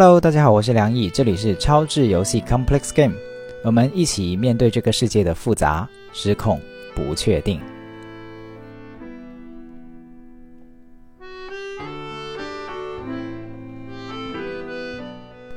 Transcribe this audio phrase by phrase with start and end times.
[0.00, 3.16] Hello，大家好，我是梁毅，这里是超智游戏 Complex Game，
[3.64, 6.60] 我们一起面对这个世界的复杂、失控、
[6.94, 7.60] 不确定。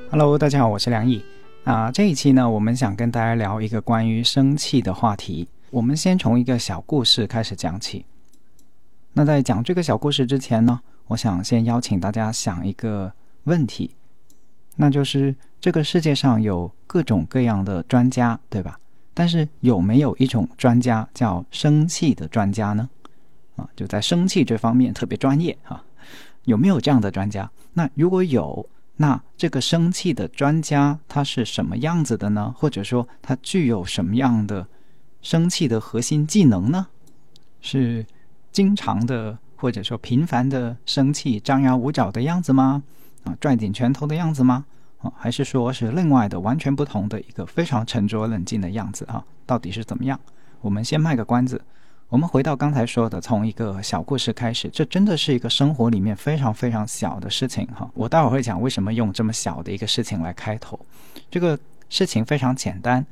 [0.09, 1.23] Hello，大家好，我是梁毅。
[1.63, 5.47] 啊，这一期呢，我们想跟大家聊一个关于生气的话题。
[5.69, 8.07] 我们先从一个小故事开始讲起。
[9.13, 13.13] 那在讲这个小故事之前呢，我想先邀请大家想一个
[13.43, 13.91] 问题。
[14.81, 18.79] 那就是这个世界上有各种各样的专家，对吧？
[19.13, 22.89] 但是有没有一种专家叫生气的专家呢？
[23.57, 25.83] 啊，就在生气这方面特别专业啊？
[26.45, 27.47] 有没有这样的专家？
[27.73, 32.51] 那如果有，那这个生气的专家他是什么样子的呢？
[32.57, 34.65] 或者说他具有什么样的
[35.21, 36.87] 生气的核心技能呢？
[37.59, 38.03] 是
[38.51, 42.81] 经常的或者说频繁的生气、张牙舞爪的样子吗？
[43.23, 44.65] 啊，攥紧拳头的样子吗？
[44.99, 49.23] 啊，还是说是另外的完全不同的一个非常沉着冷静的样子啊？
[49.45, 50.19] 到底是怎么样？
[50.61, 51.61] 我们先卖个关子。
[52.07, 57.89] 我们回到刚才说的，从一个小故事开始，这真的是一个生活里面非常非常小的事情哈。
[57.93, 60.79] 我待会儿会讲为什么用这么小的一个事情来开头。
[61.29, 61.57] 这个
[61.89, 63.05] 事情非常简单，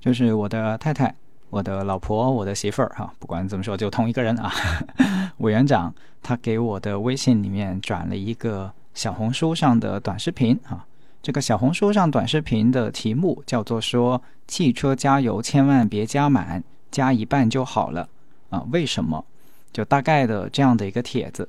[0.00, 1.12] 就是我的太太、
[1.50, 4.52] 我的老婆、我的媳妇儿哈，不管怎么说，就同一个人啊。
[5.38, 8.72] 委员长他给我的微信里面转了一个。
[8.98, 10.84] 小红书上的短视频啊，
[11.22, 18.08] 这个小红书上短视频的题目叫做说汽车加油千万别加满，加一半就好了
[18.50, 18.66] 啊？
[18.72, 19.24] 为什么？
[19.72, 21.48] 就大概的这样的一个帖子。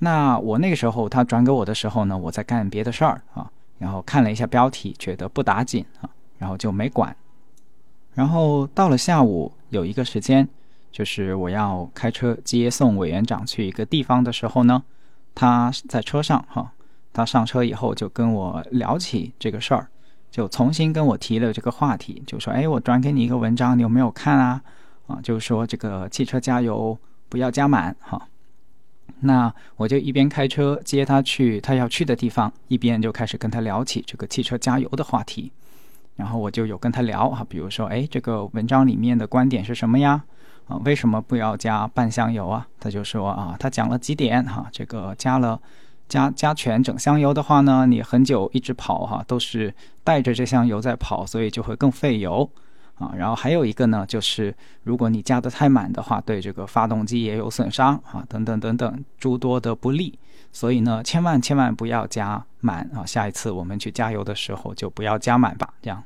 [0.00, 7.16] 那我那个时候他转给我的时候呢，我在干别的事儿啊，然后看了一下标题，觉得不打紧啊，然后就没管。
[8.12, 10.46] 然后到了下午有一个时间，
[10.92, 14.82] 就是我要开车接送委员长去一个地方的时候呢。
[15.38, 16.72] 他在车上哈，
[17.16, 19.88] 他上车以后就跟我聊起这个事儿，
[20.30, 24.62] 就重新跟我提了这个话题，就说：“哎，我转给你一个文章，你有没有看啊？
[25.06, 26.98] 啊，就是说这个汽车加油
[27.30, 28.28] 不要加满哈。”
[29.20, 35.50] 那我就一边开车接他去他要去的地方，一边就开始跟他聊起这个汽车加油的话题。
[36.16, 40.22] 然后我就有跟他聊哈，比如说：“哎，这个文章里面的观点是什么呀？”
[40.68, 42.68] 啊，为什么不要加半箱油啊？
[42.78, 45.58] 他就说啊，他讲了几点哈，这个加了
[46.08, 49.74] 加加全整箱油的话呢，你很久一直跑哈，都是
[50.04, 52.48] 带着这箱油在跑，所以就会更费油
[52.94, 53.12] 啊。
[53.16, 60.18] 然后还有一个呢，就是如果你加的太满的话，对这个发动机也有损伤啊，等等等等诸多的不利。
[60.52, 63.04] 所以呢，千万千万不要加满啊。
[63.04, 66.02] 下一次我们去加油的时候就不要加满吧，这样。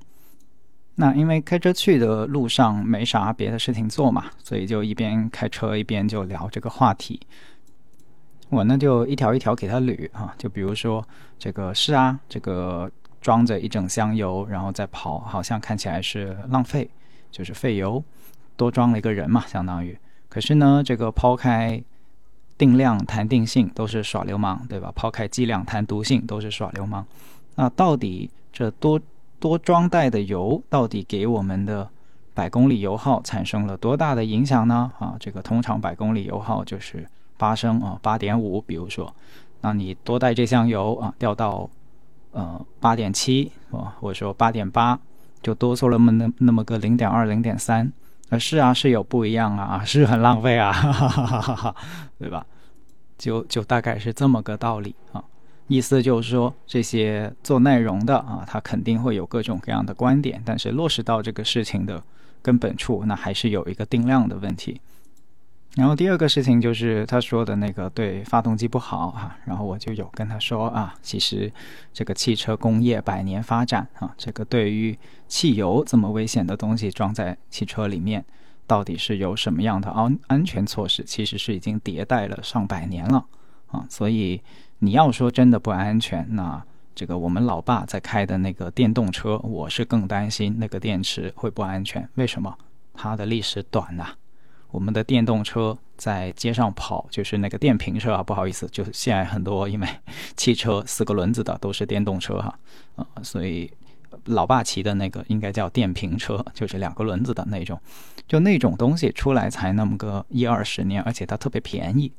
[0.97, 7.21] 那因为开车去的路上没啥别的事情做嘛，所以就一边开车一边就聊这个话题。
[8.51, 11.03] 我呢就一条一条给他捋啊，就比如说
[11.39, 12.91] 这个是啊，这个
[13.21, 16.91] 装着一整箱油然后再跑，好像看起来是浪费，
[17.31, 18.03] 就是费油，
[18.57, 19.97] 多装了一个人嘛，相当于。
[20.29, 21.83] 可是呢，这个抛开
[22.59, 24.93] 定量谈定性都是耍流氓，对吧？
[24.95, 27.07] 抛开剂量谈毒性都是耍流氓。
[27.55, 29.01] 那到底这多？
[29.41, 31.89] 多装袋的油到底给我们的
[32.35, 34.93] 百公里油耗产生了多大的影响呢？
[34.99, 37.09] 啊，这个通常百公里油耗就是
[37.41, 38.61] 八升啊，八点五。
[38.61, 39.11] 比如说，
[39.63, 41.69] 那你多带这箱油啊，掉到
[42.33, 45.01] 呃八点七啊，或者说八点八，
[45.43, 47.91] 就多出了那么那那么个零点二、零点三。
[48.29, 51.77] 啊，是啊，是有不一样啊，是很浪费啊，哈哈哈哈哈，
[52.19, 52.45] 对吧？
[53.19, 55.25] 就就大概是这么个道理啊。
[55.67, 62.03] 意思就是说，这些做内容的啊，他肯定会有各种各样的观点，但是落实到这个事情的
[62.41, 64.81] 根本处，那还是有一个定量的问题。
[65.77, 71.53] 然后第二个事情就是他说的那个对发动机不好啊，然后我就有跟他说啊，其实
[71.93, 78.25] 这个汽车工业百年发展啊，这个对于汽油这么危险的东西装在汽车里面，
[78.67, 83.25] 到底是有什么样的安安全措施，其实是已经迭代了上百年了
[83.69, 84.41] 啊，所以。
[84.83, 86.65] 你要说真的不安全，那
[86.95, 92.09] 这个我们老爸在开的那个电动车，我是更担心那个电池会不安全。
[92.15, 92.57] 为什么？
[92.95, 94.15] 它的历史短呐。
[94.71, 99.89] 我们的电动车在街上跑，就是那个电瓶车啊，不好意思，就是现在很多因为
[100.37, 102.59] 汽车四个轮子的都是电动车哈，
[102.97, 103.71] 啊，所以
[104.27, 107.81] 老爸骑的那个应该叫电瓶车，就是两个轮子的那种，
[108.27, 112.13] 就那种东西出来才那么个一二十年，而且它特别便宜。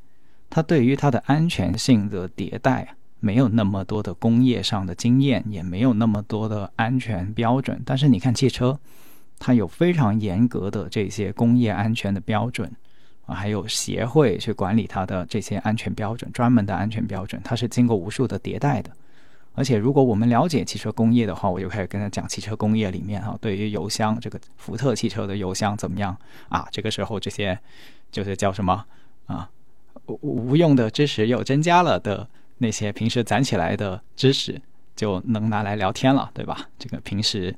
[0.50, 7.82] 它对于它的安全性的迭代没有那么多的工业上的经验，也没有那么多的安全标准。
[7.86, 8.78] 但是你看汽车，
[9.44, 12.72] 它有非常严格的这些工业安全的标准
[13.26, 18.92] 啊，还有协会去管理它的这些安全标准，专门的安全标准，它是经过无数的迭代的
[19.56, 26.16] 而且如果我们了解汽车工业的话，我就开始跟他讲汽车工业里面哈，对于油箱这个福特汽车的油箱怎么样
[26.48, 26.68] 啊？
[26.72, 27.58] 这个时候这些
[28.12, 28.86] 就是叫什么
[29.26, 29.50] 啊？
[30.06, 32.28] 无无用的知识又增加了的
[32.60, 34.62] 那些平时攒起来的知识
[34.96, 36.70] 就能拿来聊天了，对吧？
[36.78, 37.56] 这个平时。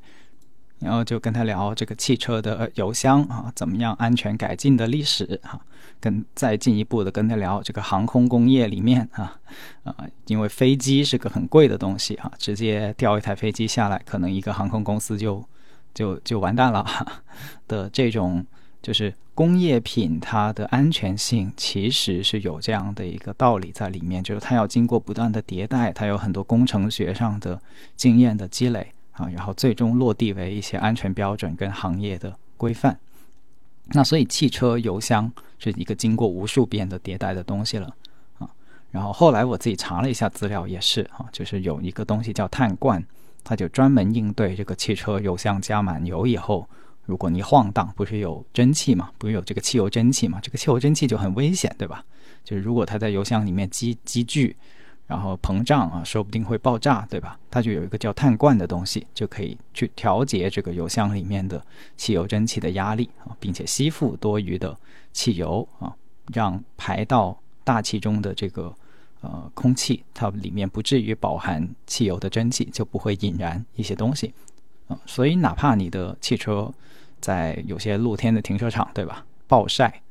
[0.83, 5.59] 然后就跟他聊这个汽车的油箱啊，怎么样安全改进的历史啊，
[5.99, 9.39] 跟再进一步的跟他聊这个航空工业里面啊
[9.83, 9.95] 啊，
[10.27, 15.43] 因为飞机是个很贵的东西啊，直接掉一台飞机下来，可能一个航空公司就
[15.93, 16.85] 就就完蛋了
[17.67, 18.45] 的这种，
[18.81, 27.59] 就是工业品它的安全性其实是有这样的一个道理在里面，就是它要经过不断的迭代，它有很多工程学上的
[27.95, 28.91] 经验的积累。
[29.13, 32.99] 啊，然后最终落地为一些安全标准跟行业的规范。
[33.87, 37.95] 那所以汽车油箱是一个经过无数遍的迭代的东西了
[38.39, 38.49] 啊。
[38.91, 43.03] 然后后来我自己查了一下资料，也是啊，就是有一个东西叫碳罐，
[43.43, 46.67] 它就专门应对这个汽车油箱加满油以后，
[47.05, 52.03] 如果你晃荡，不是有蒸汽嘛，不是有这个汽油蒸汽嘛，这个汽油蒸汽就很危险，对吧？
[52.43, 54.55] 就是如果它在油箱里面积积聚。
[55.05, 57.37] 然后膨胀啊，说不定会爆炸，对吧？
[57.51, 61.63] 它就有一个叫碳罐的东西，就可以去调节这个油箱里面的
[61.97, 64.75] 汽油蒸汽的压力啊，并且吸附多余的
[65.11, 65.93] 汽油啊，
[66.33, 68.73] 让排到大气中的这个
[69.21, 74.33] 呃空气，它里面不至于饱含汽油的蒸汽，就不会引燃一些东西
[74.87, 74.97] 啊。
[75.05, 76.73] 所以哪怕你的汽车
[77.19, 79.25] 在有些露天的停车场，对吧？
[79.47, 80.01] 暴晒，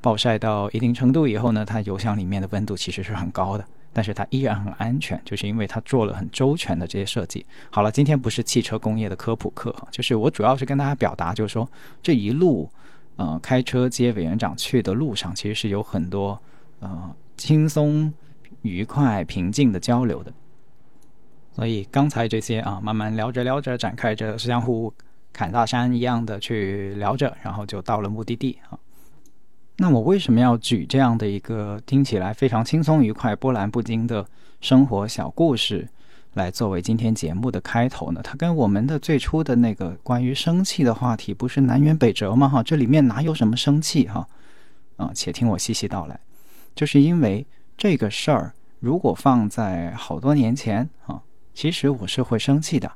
[0.00, 3.64] 暴晒到一定程度以后呢，它油箱里面的温度其实是很高的。
[3.94, 7.46] 但是它依然很安全，就是因为它做了很周全的这些设计。
[7.70, 11.66] 好了，今天不是汽车工业的科普课，就是我主要是跟大家表达，就是说
[12.02, 12.68] 这一路，
[13.16, 16.38] 呃，开车接委员长去的路上，其实是有很多
[16.80, 18.12] 呃轻松、
[18.62, 20.32] 愉快、平静的交流的。
[21.52, 24.92] 所以刚才这些啊，慢慢聊着聊着，展开着相互
[25.32, 28.76] 砍大山一样的去聊着，然后就到了目的地啊。
[29.76, 34.24] 那我为什么要举这样的一个听起来非常轻松愉快、波澜不惊的
[34.60, 35.88] 生活小故事
[36.34, 38.20] 来作为今天节目的开头呢？
[38.22, 42.48] 它跟我们的最初的那个关于生气的话题不是南辕北辙吗？
[42.48, 44.06] 哈，这里面哪有什么生气？
[44.06, 44.26] 哈，
[44.96, 46.18] 啊，且听我细细道来。
[46.76, 47.44] 就是因为
[47.76, 51.20] 这个事儿，如果放在好多年前啊，
[51.52, 52.90] 其实我是会生气的，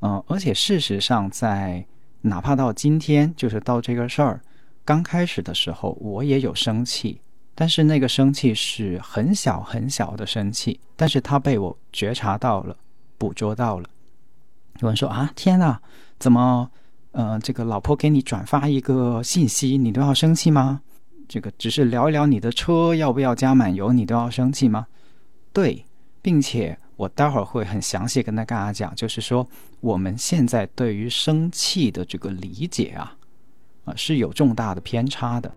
[0.00, 1.84] 嗯，而且事实上，在
[2.22, 4.40] 哪怕到今天，就是到这个事儿。
[4.84, 7.20] 刚开始的时候，我也有生气，
[7.54, 12.76] 但是那个生气是很小很小的生气，但是他被我觉察到了，
[13.16, 13.88] 捕捉到了。
[14.80, 15.80] 有人说啊，天哪，
[16.18, 16.70] 怎么，
[17.12, 20.80] 呃，这个老婆给你转发一个信息，你都要生气吗？
[21.28, 24.86] 这个只是聊一聊你的车要不要加满油，你都要生气吗？
[25.52, 25.84] 对，
[26.22, 29.46] 并且我待会儿会很详细跟大家讲，就是说
[29.80, 33.16] 我们现在对于生气的这个理解啊。
[33.96, 35.52] 是有重大的偏差的。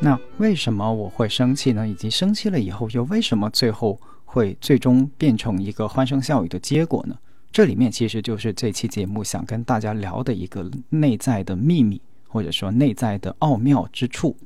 [0.00, 1.86] 那为什么我会生气呢？
[1.86, 7.16] 以及生气了以后，又为什么最后会最终变成一个欢声笑语的结果呢？
[7.52, 14.36] 这里面其实就是这期节目想跟大家聊的一个内在的秘密，或者说内在的奥妙之处。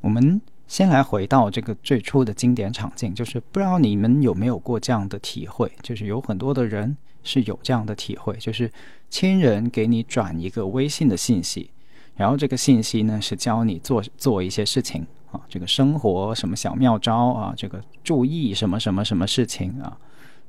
[0.00, 0.40] 我们。
[0.66, 8.70] 先来回到这个最初的经典场景，就是不知道你们有没有过这样的体会，就是有很多的人是有这样的体会，就是
[9.08, 11.70] 亲人给你转一个微信的信息，
[12.16, 19.96] 然后这个信息呢是教你做做一些事情啊，这个生活什么小妙招啊，这个注意什么什么什么事情啊，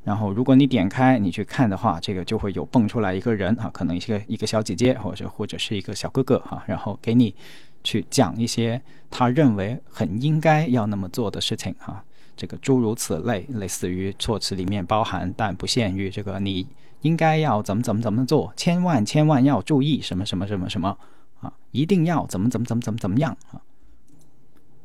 [0.03, 7.35] 然后如果你点开你去看的话，这个就会有蹦出来一个人啊，可能一个一个小姐姐或者或者是一个小哥哥哈，然后给你。
[7.83, 12.03] 去讲一些他认为很应该要那么做的事情哈，
[12.35, 16.67] 这个诸如此类，类似于措辞里面包含但不限于这个你
[17.01, 20.97] 应该要怎么怎么怎么做，千万千万要注意什么什么什么什么
[21.39, 23.61] 啊，一定要怎么怎么怎么怎么怎么样啊。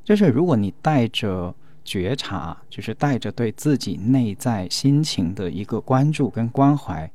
[0.05, 7.11] 就是如果你带着觉察，就是带着对自己内在心情的一个关注跟关怀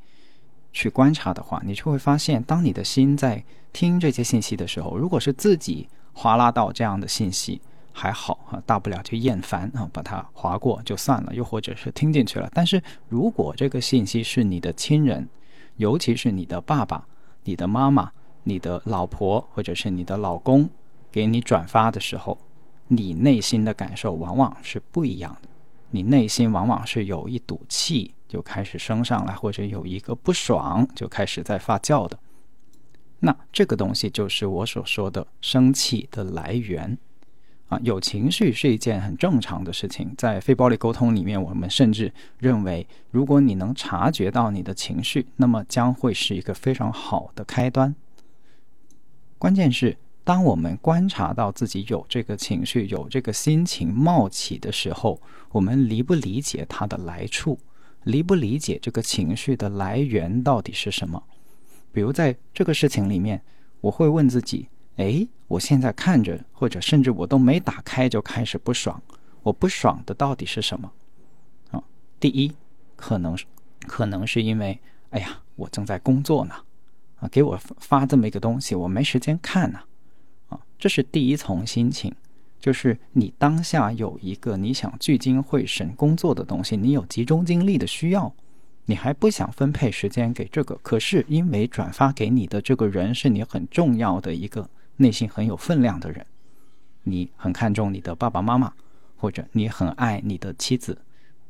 [0.73, 3.43] 去观察的话，你就会发现，当你的心在。
[3.77, 7.61] 听这些信息的时候，如果是自己划拉到这样的信息，
[7.93, 11.35] 还好啊，大不了就厌烦啊，把它划过就算了。
[11.35, 15.29] 又或者是听进去了，但是如果这个信息是你的亲人，
[15.75, 17.05] 尤其是你的爸爸、
[17.43, 20.67] 你的妈妈、你的老婆或者是你的老公
[21.11, 22.35] 给你转发的时候，
[22.87, 25.49] 你内心的感受往往是不一样的。
[25.91, 32.17] 你内心往往是有一堵气就开始升上来，或者有一个不爽就开始在发酵的。
[33.19, 36.97] 那这个东西就是我所说的生气的来源。
[37.69, 40.13] 啊，有情绪是一件很正常的事情。
[40.17, 47.93] 在非暴力沟通里面，我们甚至认为，如果你能察觉到你的情绪，那么将会是一个非常好的开端。
[49.37, 55.21] 关键是，当我们观察到自己有这个情绪、有这个心情冒起的时候，
[55.51, 57.59] 我们理不理解它的来处，
[58.05, 61.21] 理不理解这个情绪的来源到底是什么？
[61.97, 63.41] 比如在这个事情里面，
[63.81, 64.67] 我会问自己。
[64.97, 69.01] 哎，我现在看着，或者甚至我都没打开就开始不爽。
[69.41, 70.91] 我不爽的到底是什么？
[71.71, 71.83] 啊，
[72.19, 72.53] 第一，
[72.95, 73.35] 可能
[73.87, 76.53] 可能是因为，哎呀，我正在工作呢，
[77.19, 79.79] 啊，给我发这么一个东西，我没时间看呢，
[80.49, 82.13] 啊，这是第一层心情，
[82.59, 88.31] 就是你当下有一个你想聚精会神工作的东西，你有集中精力的需要，
[88.87, 94.67] 你还不想分配时间给这个，可是因为转发给你的这个人是你很重要的一个。
[94.99, 96.25] 内心很有分量的人，
[97.03, 98.73] 你很看重你的爸爸妈妈，
[99.15, 100.97] 或者你很爱你的妻子，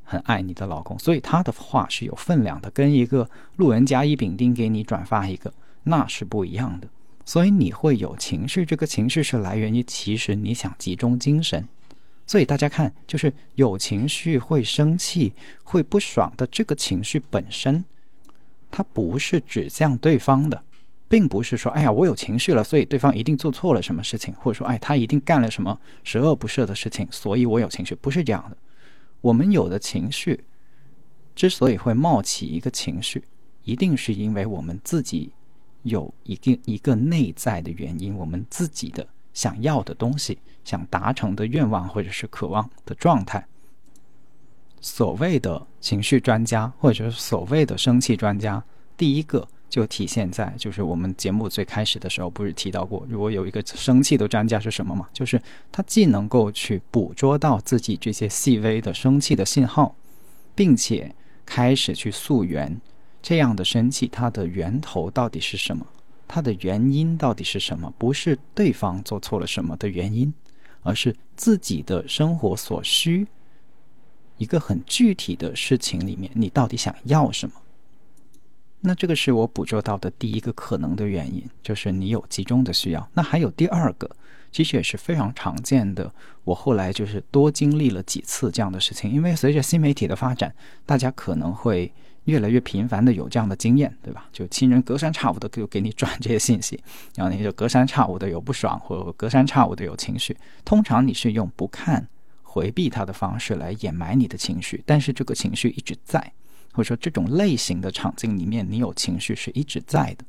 [0.03, 5.53] 很爱你的老公，所以他的话是有分量的，跟一个路人甲乙丙丁给你转发一个，
[5.83, 6.89] 那是不一样的。
[7.23, 11.65] 所以你会有情绪，这个情绪是来源于其实你想集中精神。
[12.27, 17.83] 所以大家看，就是有情绪会生气、会不爽的这个情绪本身，
[18.69, 20.63] 它不是指向对方的。
[21.09, 28.57] 并不是说，哎呀，我有情绪了，所以对方一定做错了什么事情，或者说，哎，他一定干了什么十恶不赦的事情，所以我有情绪，不是这样的。
[29.21, 30.43] 我们有的情绪
[31.33, 33.23] 之所以会冒起一个情绪，
[33.63, 35.31] 一定是因为我们自己
[35.83, 39.07] 有一定一个内在的原因，我们自己的
[39.37, 43.45] 想要的东西，想达成的愿望或者是渴望的状态。
[44.81, 48.63] 所谓的情绪专家，或者是所谓的生气专家，
[48.97, 49.47] 第一个。
[49.69, 55.05] 就体现在，就是我们节目最开始的时候，不是提到过，如果有一个生气的专家是什么嘛？
[55.11, 55.39] 就是
[55.73, 59.93] 他既能够去捕捉到自己这些细微的生气的信号，
[60.55, 61.13] 并且
[61.45, 62.79] 开始去溯源
[63.21, 65.85] 这样的生气，它的源头到底是什么？
[66.27, 67.93] 它的原因到底是什么？
[67.97, 70.33] 不是对方做错了什么的原因，
[70.81, 73.27] 而是自己的生活所需，
[74.37, 77.55] 一个很具体的事情里面，你到底想要什么？
[78.81, 83.09] 那这个是我捕捉到的第一个可能的原因，就是你有集中的需要。
[83.13, 84.09] 那还有第二个，
[84.51, 86.11] 其实也是非常常见的。
[86.43, 90.53] 我后来就是多经历了几次这样的事情，因为随着新媒体的发展，
[90.85, 91.91] 大家可能会
[92.27, 94.29] 越来越频繁的有这样的经验，对吧？
[94.31, 96.79] 就亲人隔三差五的就给你转这些信息，
[97.15, 100.35] 然后你就隔三差五的有不爽，或者隔三差五的有情绪。
[100.63, 102.07] 通常你是用不看、
[102.43, 106.31] 回避他的方式来掩埋你的情绪，但是这个情绪一直在。
[106.73, 110.23] 或者说这种类型的场景里面，你有情绪是一直在的。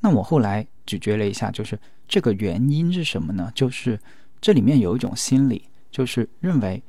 [0.00, 1.78] 那我后来咀嚼了一下，就是
[2.08, 3.52] 这个原因是什么呢？
[3.54, 4.00] 就是
[4.40, 6.82] 这里面有一种心理，就是认为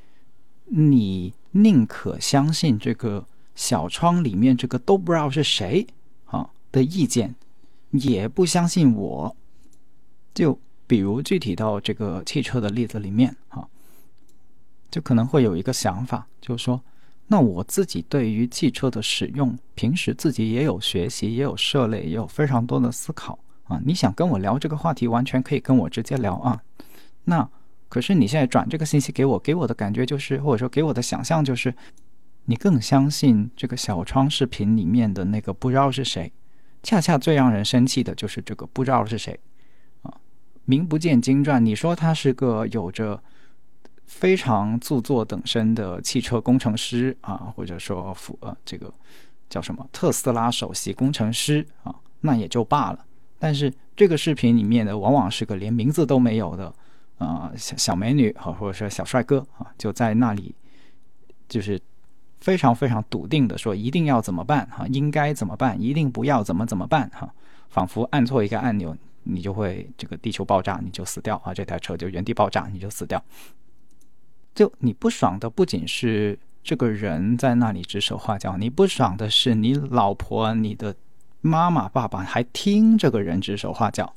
[0.64, 3.26] 你宁可相信这个
[3.58, 5.84] 小窗里面这个都不知道是谁
[6.26, 7.34] 啊的意见，
[7.90, 9.34] 也不相信我。
[10.32, 13.66] 就比如具体到这个汽车的例子里面啊，
[14.88, 16.80] 就可能会有一个想法，就是说。
[17.30, 23.78] 那我自己对于汽车的使用，平时自己也有学习，也有涉猎，也有非常多的思考啊。
[23.84, 26.62] 你想跟我聊这个话题，完全可以跟我直接聊啊。
[27.24, 27.46] 那
[27.90, 31.74] 可是你现在转这个信息给我，给我的感觉就是，或者说给我的想象就是，
[32.48, 36.32] 你更相信这个小窗视频里面的那个不知道是谁。
[36.82, 39.38] 恰恰最让人生气的就是这个不知道是谁
[40.02, 40.12] 啊，
[40.64, 41.64] 名不见经传。
[41.64, 43.22] 你说他是个有着。
[44.10, 48.90] 非常著作等身的汽车工程师啊，或者说副呃这个
[49.50, 53.04] 叫什么特斯拉首席工程师啊，那也就罢了。
[53.38, 56.74] 但是这个视频里面的往往是个连名字都没有的
[57.18, 60.54] 啊小小美女啊，或者说小帅哥啊，就在那里
[61.46, 61.78] 就是
[62.40, 67.32] 非常非常笃定的说一定要怎么办哈，应该怎么办，一定不要怎么怎么办哈，
[67.68, 73.22] 仿佛按错一个按钮你就会这个地球爆炸，你就死掉啊，这台车就原地爆炸，你就死掉。
[74.54, 80.94] 就你不爽的不仅是这个人在那里指手画脚，你不爽的是你老婆、你的
[81.40, 84.14] 妈妈、爸爸还听这个人指手画脚。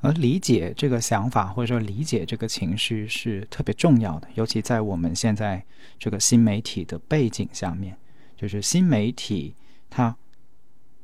[0.00, 5.64] 而理解这个想法或者说理解这个情绪是特别重要的，尤其在我们现在
[5.98, 7.96] 这个新媒体的背景下面，
[8.36, 9.54] 就是新媒体
[9.90, 10.16] 它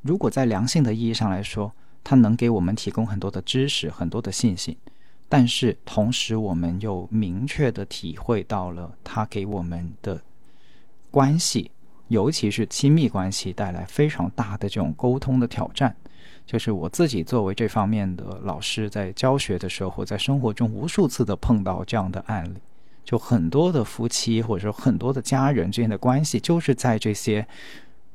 [0.02, 1.72] 如果在良性的意义上来说，
[2.04, 4.78] 它能给我们提供很多的知识、很多的信息。
[5.28, 10.22] 但是同时，我们又明确的体会到了他给我们的
[11.10, 11.70] 关系，
[12.08, 15.96] 尤其是亲密关系带来非常大的这种沟通的挑战。
[16.46, 22.58] 就是我自己作为这方面的老师，在教学的时候，在生活中无数次的碰到这样的案例，
[23.04, 27.46] 就很多的夫妻或者说很多的家人之间的关系，就是在这些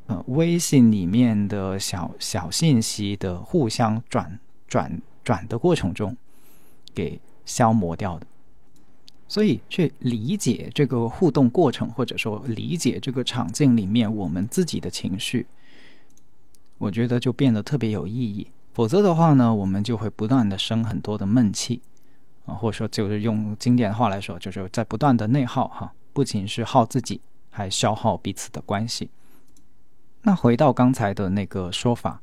[0.06, 6.16] 呃微信里面的小小信息的互相转转转的过程中
[6.94, 8.28] 给消磨掉的。
[9.28, 15.46] 所以，去理解这个互动过程，或者说理解这个场景里面我们自己的情绪。
[16.80, 21.82] 我觉得就变得特别有意义，否则的话呢，我们就会不断的生很多的闷气，
[22.46, 27.20] 啊，或者说就是用经典的话来说，就是在不断的内耗哈，不仅是耗自己，
[27.50, 29.10] 还消耗彼此的关系。
[30.22, 32.22] 那回到刚才的那个说法，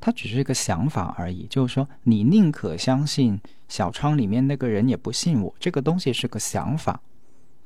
[0.00, 3.38] 它只是一个想法而已，就是说你宁可相信
[3.68, 6.98] 小窗里面那个人，也不信我，这个东西是个想法。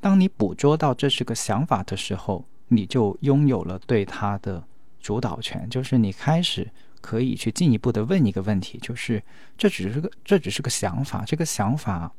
[0.00, 4.64] 当你捕捉到这是个想法的时候，你就拥有了对他的。
[5.02, 9.22] 主导权就是你开始可以去进一步的问一个问题，就是
[9.58, 12.12] 这只是个这只是个想法，这个想法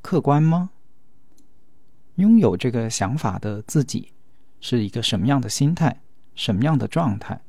[0.00, 0.70] 客观吗？
[2.16, 4.10] 拥有这个想法的自己
[4.60, 6.00] 是一个什么样的心态，
[6.34, 7.40] 什么样的状态？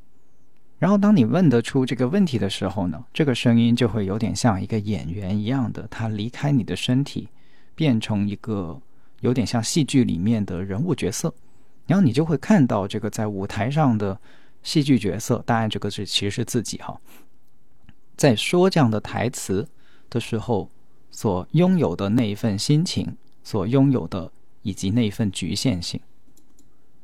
[0.77, 7.27] 然后当你问得出这个问题的时候呢，这个声音就会有点像一个演员一样的，他离开你的身体，
[7.75, 8.79] 变成一个
[9.21, 11.33] 有点像戏剧里面的人物角色。
[11.89, 14.21] 然后你就会看到这个在舞台上的
[14.61, 17.01] 戏剧角色，当然这个是其实是自己哈，
[18.15, 19.67] 在说这样的台词
[20.07, 20.69] 的时候
[21.09, 25.99] 所拥有的那一份心情，所拥有的以及那一份局限性，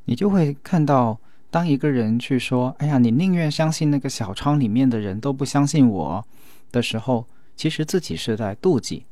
[0.04, 1.18] 你就会看到，
[1.50, 6.24] 当一个人去说“哎呀，你宁愿相信那个小窗里面的人都不相信我”
[6.70, 9.04] 的时候，其实自己是在妒忌，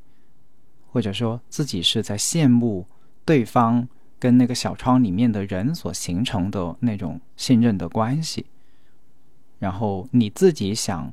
[0.92, 2.86] 或者说自己是在羡慕
[3.24, 3.88] 对方。
[4.24, 8.46] 跟那个小窗里面的人所形成的那种信任的关系，
[9.58, 11.12] 然后你自己想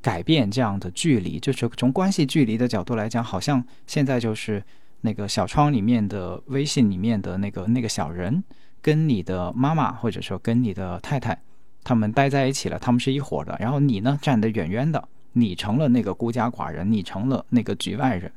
[0.00, 4.62] 改变这样的距离，就是从关系距离的角度来讲，好像现在就是
[5.00, 8.44] 那个小窗里面的微信里面的那个那个小人，
[8.80, 11.36] 跟你的妈妈或者说跟你的太太
[11.82, 18.30] 他们待在一起了，他们是一伙的，然后你呢站得远远的，你成了那个孤家寡人，你成了那个局外人，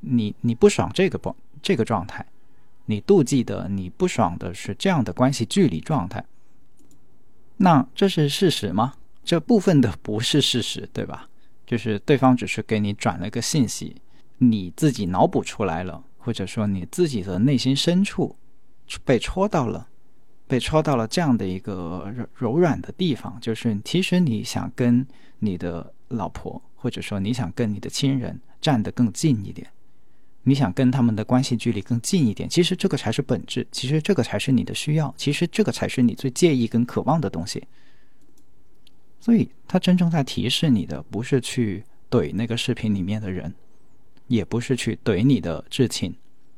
[0.00, 2.22] 你你不爽这个不这个状态。
[2.86, 6.24] 你妒忌的、你不爽的是这样的关系距离状态，
[7.56, 8.94] 那这是事实吗？
[9.24, 11.28] 这部分的不是事实，对吧？
[11.66, 13.96] 就是对方只是给你转了个信息，
[14.36, 18.36] 你自己脑补出来了，或者说你自己的内心深处
[19.02, 19.88] 被戳到了，
[20.46, 25.06] 被戳到了这样的一个柔柔软的地方，就是其实你想跟
[25.38, 29.66] 你的老婆，或者说你想跟你的亲人站得更近一点。
[30.46, 37.64] 你想跟他们的关系距离更近一点，其实这个才是本质，其实这个才是你的需要，其实这个才是你最介意跟渴望的东西。
[39.18, 43.54] 所以，他真正在提示你的，不是去怼那个视频里面的人，
[44.28, 46.14] 也不是去怼你的至亲，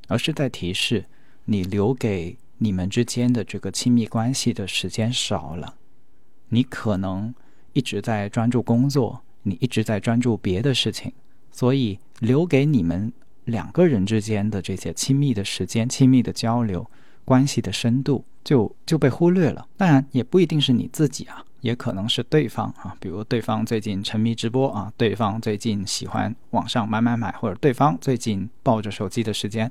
[0.09, 1.05] 而是在提示
[1.45, 5.77] 你留给你们之间的这个亲密关系的时间少了，
[6.49, 7.33] 你可能
[7.73, 11.13] 一直在专注工作，你一直在专注别的事情，
[11.53, 13.13] 所以留给你们。
[13.47, 16.89] 两个人之间的这些亲密的时间、亲密的交流、
[17.25, 19.67] 关系的深度，就就被忽略了。
[19.77, 22.97] 当然，也不一定是你自己啊，也可能是对方啊。
[23.01, 29.71] 比如对方最近沉迷直播啊，对方最近喜欢网上买买买，或者对方最近抱着手机的时间，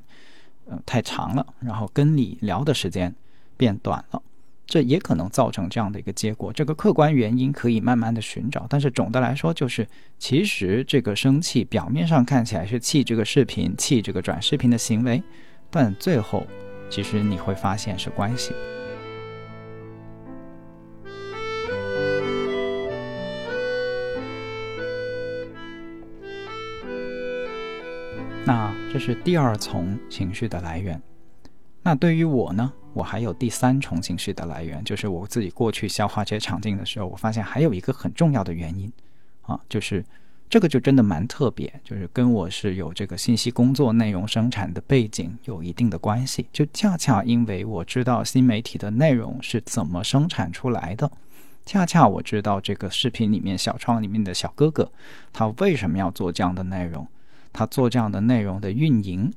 [0.66, 3.14] 呃，太长了，然后跟你聊的时间
[3.56, 4.22] 变短了。
[4.66, 6.52] 这也可能造成这样的一个结果。
[6.52, 9.86] 这个客观原因可以慢慢的寻找，但是总的来说，就是
[10.18, 15.22] 其实这个生气表面上看起来是气这个视频、气这个转视频的行为，
[15.70, 16.44] 但最后
[16.90, 18.52] 其实你会发现是关系。
[28.44, 31.00] 那这是第二重情绪的来源。
[31.82, 32.72] 那对于我呢？
[32.96, 38.90] 我还有第三重情绪的来源，就是我自己过去消化这些场景的时候，我发现还有一个很重要的原因，
[39.42, 40.02] 啊，就是
[40.48, 46.46] 这个就真的蛮特别，就是跟我是有这个信息工作内容生产的背景有一定的关系。
[46.50, 51.10] 就恰恰因为我知道新媒体的内容是怎么生产出来的，
[51.66, 54.90] 恰恰我知道这个视频里面小窗里面的小哥哥，
[55.34, 57.06] 他为什么要做这样的内容，
[57.52, 59.30] 他做这样的内容的运营。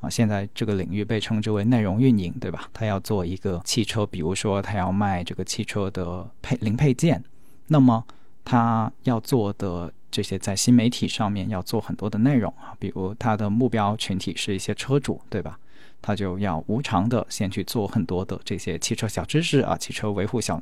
[0.00, 2.68] 啊，现在这个领域被称之为内容运营，对吧？
[2.72, 7.22] 他要做一个汽车，比如说他要卖这个汽车的配零配件，
[7.68, 8.04] 那么
[8.44, 15.58] 他要做的这些在新媒体上面要做很多的内容啊，比如他的目标群体是一些车主，对吧？
[16.02, 20.60] 他就要无偿的先去做很多的这些汽车小知识啊，汽车维护小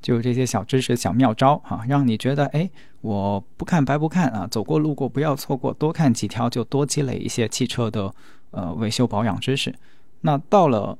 [0.00, 2.70] 就这些小知识、小妙招啊，让你觉得哎，
[3.00, 8.14] 我不看白不看啊，走过路过不要错过，多看几条就多积累一些汽车的
[8.50, 9.74] 呃维修保养知识。
[10.20, 10.96] 那到了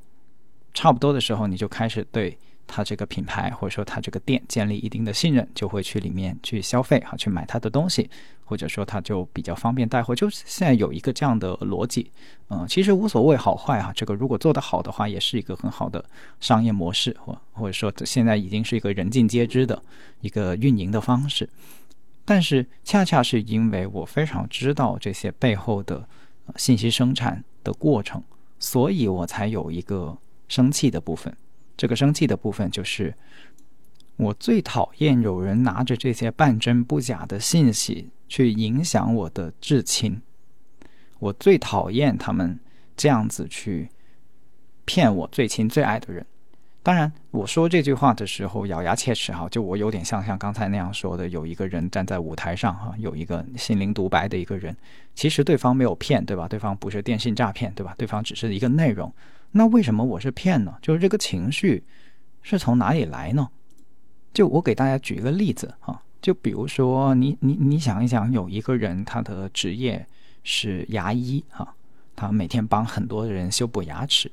[0.75, 2.39] 差不多的时候，你就开始对。
[2.73, 8.09] 他这个品牌或者说他这个店建立一定的信任，就会去里面去消费哈，去买他的东西，
[8.45, 10.15] 或者说他就比较方便带货。
[10.15, 12.13] 就是现在有一个这样的逻辑，
[12.49, 16.05] 嗯，其实无所谓好坏哈，这个如果做得好的话，也是一个很好的
[16.39, 19.83] 商业模式，或或者说现在已经是一个人尽皆知的
[20.21, 21.51] 一个运营的方式。
[22.25, 26.09] 但是恰恰是因为我非常知道这些背后的
[26.57, 28.23] 信息生产的过程，
[28.59, 30.17] 所以我才有一个
[30.49, 31.35] 生气的部分。
[31.77, 33.15] 这个生气的部分就是，
[34.17, 40.21] 我最讨厌有人拿着这些半真不假的信息去影响我的至亲。
[41.19, 42.59] 我最讨厌他们
[42.97, 43.89] 这样子去
[44.85, 46.27] 骗我最亲最爱的人。
[46.83, 54.75] 当然，我说这句话的时候咬牙切齿哈，就我有点像像刚才那样说的，有一个人站在舞台上哈，有一个心灵独白的一个人，
[55.15, 56.49] 其实对方没有骗，对吧？
[56.49, 57.95] 对方不是电信诈骗，对吧？
[57.99, 59.13] 对方只是一个内容。
[59.51, 60.75] 那为什么我是骗呢？
[60.81, 61.85] 就是这个情绪
[62.41, 63.47] 是从哪里来呢？
[64.33, 70.07] 就我给大家举一个例子啊，就比如说你你你想一想，有一个人他的职业
[70.45, 71.75] 是牙医啊，
[72.17, 74.33] 他每天帮很多人修补牙齿，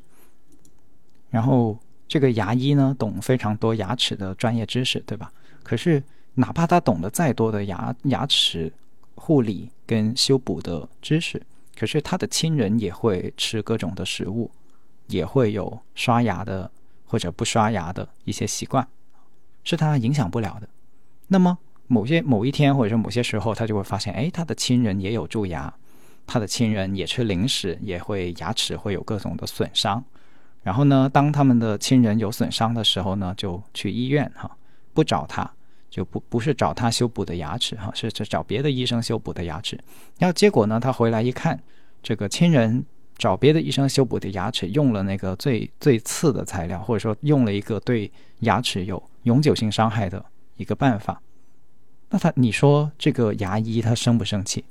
[1.30, 5.32] 然后这个牙医呢懂非常多牙齿的专业知识，对吧？
[5.63, 6.02] 可是
[6.36, 8.72] 哪怕他懂得再多的牙牙齿
[9.15, 11.41] 护理跟修补的知识，
[11.78, 14.52] 可是他的亲人也会吃各种的食物。
[15.10, 16.70] 也会有刷牙的
[17.06, 18.86] 或者不刷牙的一些习惯，
[19.63, 20.67] 是他影响不了的。
[21.30, 25.74] 那么某些某一天或者说某些时候，他就会发现，哎，他的亲人也有蛀牙，
[26.26, 30.04] 他的亲人也吃零食，也会牙齿会有各种的损伤。
[30.63, 34.50] 然后呢，当他们的亲人有损伤的时候呢，就去医院哈，
[34.93, 35.50] 不找他，
[35.89, 39.80] 就不不是找他修补的牙齿哈，是找别的医生修补的牙齿。
[40.17, 41.60] 然后结果呢，他回来一看，
[42.02, 42.86] 这个亲人。
[43.20, 50.24] 找别的医生修补的牙齿，用了那个最最次的材料，或者说用了一个对牙齿有永久性伤害的
[50.58, 51.20] 一个办法。
[52.12, 54.63] 那他，你说这个牙医他生不生气？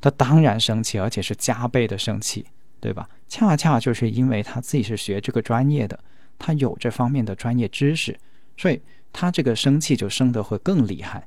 [0.00, 2.46] 他当然生气，而且是加倍的生气，
[2.84, 3.08] 对吧？
[3.28, 5.98] 恰恰就是因为他自己是学这个专业的，
[6.38, 8.14] 他有这方面的专业知识，
[8.58, 8.78] 所以
[9.10, 11.26] 他这个生气就生得会更厉害。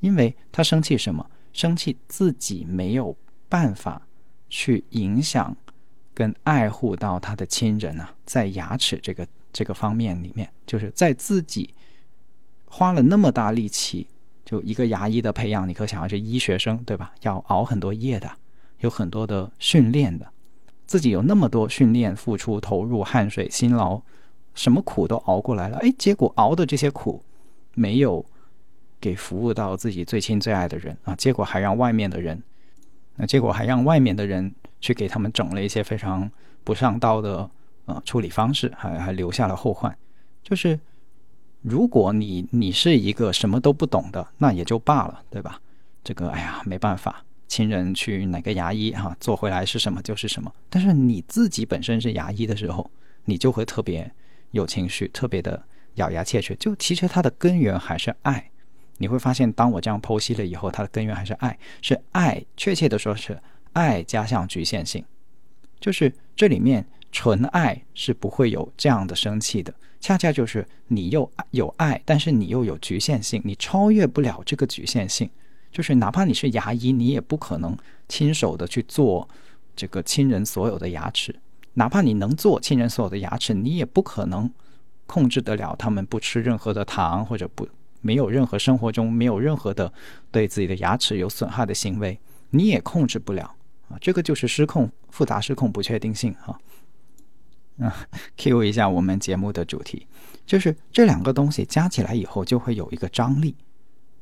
[0.00, 1.30] 因为他生气什么？
[1.54, 3.16] 生气自己没有
[3.48, 4.06] 办法
[4.50, 5.56] 去影响。
[6.14, 11.72] 跟爱护到他的亲人啊，在牙齿这个这个方面里面，就是在自己
[12.66, 14.06] 花了那么大力气，
[14.44, 17.14] 就一个牙医的培养，你可想而知，医学生对吧？
[17.22, 18.30] 要熬很多夜的，
[18.80, 20.30] 有很多的训练的，
[20.92, 23.98] 自己有那么多训练、付出、投入、汗水、辛劳，
[24.52, 27.22] 什么苦都熬过来了，哎，结果熬的这些苦
[27.72, 28.22] 没有
[29.00, 32.42] 给服务到自己最亲最爱的人啊，结果还让外面的人，
[33.16, 34.54] 那结果还让外面的人。
[34.82, 36.28] 去给他们整了一些非常
[36.64, 37.48] 不上道的
[37.84, 39.96] 呃处理方式，还还留下了后患。
[40.42, 40.76] 就是
[41.60, 45.60] 如果你你是一个什么都不懂的，那也就罢了，对吧？
[46.02, 50.50] 这个哎呀没办法，亲人去哪个牙医哈做回来是什么就是什么。
[50.70, 52.90] 但是你自己本身是牙医的时候，
[53.26, 54.10] 你就会特别
[54.52, 55.62] 有情绪，特别的
[55.96, 56.56] 咬牙切齿。
[56.56, 58.50] 就其实它的根源还是爱。
[58.96, 62.42] 你会发现，当我这样剖析了以后，它的根源还是爱，是爱。
[62.56, 63.38] 确切的说是。
[63.74, 65.04] 爱加上局限性，
[65.78, 69.74] 就是这里面纯爱是不会有这样的生气的。
[70.00, 75.28] 恰恰就是你又有爱，但是你又有局限性，你超越不了这个局限性。
[75.72, 79.26] 就是哪怕你是牙医，你也不可能亲手的去做
[79.74, 81.34] 这个亲人所有的牙齿。
[81.74, 84.48] 哪怕你能做亲人所有的牙齿，你也不可能
[85.06, 87.66] 控制得了他们不吃任何的糖，或者不
[88.02, 89.90] 没有任何生活中没有任何的
[90.30, 93.54] 对自己的牙齿有损害的行为，你也控制不了
[93.88, 93.96] 啊。
[94.00, 96.60] 这个就是失控、复杂失控、不确定性哈。
[97.78, 98.06] 啊
[98.36, 100.06] ，Q 一下我们节目的主题，
[100.44, 103.54] 就是这两个东西加起来以后就会有一个张力。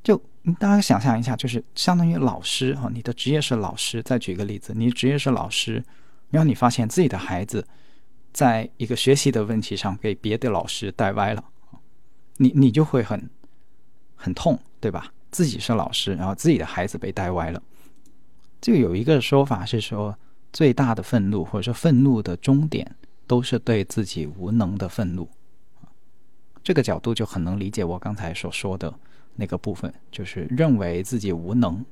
[0.02, 0.16] 就
[0.58, 4.02] 大家想象一下，就是相当于老师哈，你的职业是老师。
[4.02, 5.84] 再举个例子，你职业是老师，
[6.30, 7.66] 然后你发现自己的孩子
[8.32, 11.44] 在一个学习的问题上被别的老师带歪了，
[12.38, 13.28] 你你就会很
[14.16, 15.12] 很痛，对吧？
[15.30, 17.62] 自己是老师，然后自己的孩子被带歪了。
[18.60, 20.18] 就有一个说法是说，
[20.52, 25.28] 最大的愤怒或者说愤怒的终点，都是对自己无能的愤怒。
[26.62, 28.92] 这个角度就很能理解我刚才所说的
[29.40, 31.84] 那个部分，就是认为自己无能，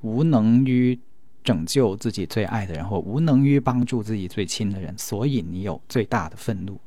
[0.00, 0.98] 无能于
[1.44, 6.80] 拯救自己最爱的人，或无能于帮助自己最亲的人，所以你有最大的愤怒。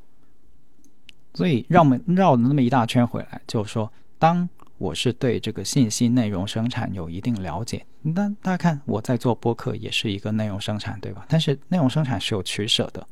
[1.34, 11.26] 所以绕们绕了那么一大圈回来，就是说，当我是对这个信息内容生产有一定了解，那大家看我在做播客也是一个内容生产，对吧？
[11.30, 13.06] 但是内容生产是有取舍的，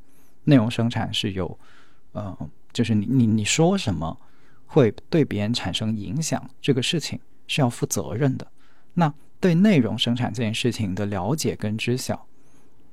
[0.46, 1.58] 内容生产是有，
[2.14, 2.38] 呃，
[2.72, 4.18] 就是你你你说什么
[4.74, 8.48] 会对别人产生影响，这个事情是要负责任的。
[8.94, 12.26] 那对内容生产这件事情的了解跟知晓，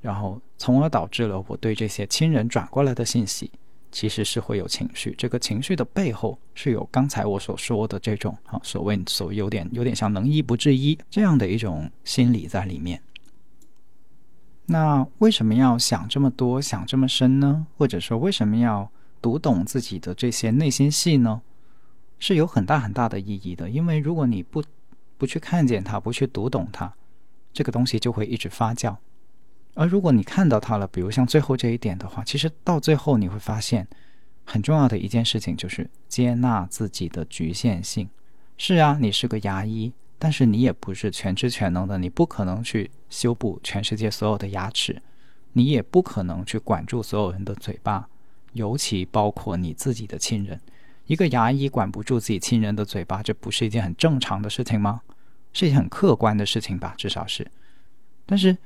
[0.01, 3.51] 然后从而导致了我对这些亲人转过来的信息。
[3.93, 13.01] 其实是会有情绪，这个情绪的背后是有刚才我所说的这种啊，所谓所谓有点有点像能医不治医这样的一种心理在里面。
[14.65, 17.67] 那为什么要想这么多、想这么深呢？
[17.77, 18.89] 或者说为什么要
[19.21, 21.41] 读懂自己的这些内心戏呢？
[22.21, 23.69] 是有很大很大的意义的。
[23.69, 24.63] 因为如果你不
[25.17, 26.93] 不去看见它，不去读懂它，
[27.51, 28.95] 这个东西就会一直发酵。
[29.73, 33.87] 而如果你看到它了，比如像最后这一点的话，其实到最后你会发现，
[34.45, 38.09] 很重要的一件事情就是接纳自己的局限性。
[38.57, 45.01] 是啊，你是个牙医，但是你也不是全知全能的，你不可能去修补全世界所有的牙齿，
[45.53, 48.07] 你也不可能去管住所有人的嘴巴，
[48.53, 50.59] 尤其包括你自己的亲人。
[51.11, 55.01] 一个牙医管不住自己亲人的嘴巴，这不是一件很正常的事情吗？
[55.51, 57.45] 是一件很客观的事情吧，至少是。
[58.25, 58.57] 但是。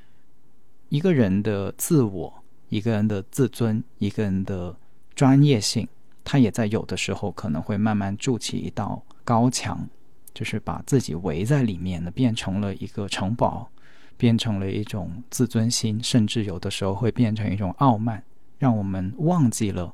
[0.90, 2.32] 一个人的自我，
[2.70, 4.74] 一个人的自尊，一个人的
[5.16, 5.86] 专业性，
[6.24, 9.90] 他也在有的时候可能会慢慢筑起一道高墙，
[10.32, 13.68] 就是把自己围在里面呢，变成了一个城堡，
[14.16, 18.24] 变成了一种自尊心，甚至有的时候会变成一种傲慢，
[18.60, 19.92] 让我们忘记了，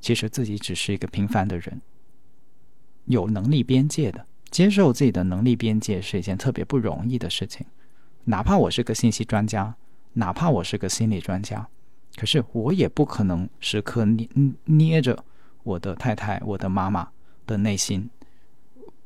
[0.00, 1.80] 其实自己只是一个平凡的人，
[3.06, 7.66] 有能力边界的，接受自己的能力边界是一件特别不容易的事情，
[8.24, 9.74] 哪怕我是个信息专家。
[10.18, 11.68] 哪怕我是个心理专家，
[12.16, 14.26] 可是我也不可能时刻捏
[14.64, 15.22] 捏着
[15.62, 17.06] 我的太太、我的妈妈
[17.46, 18.08] 的内心，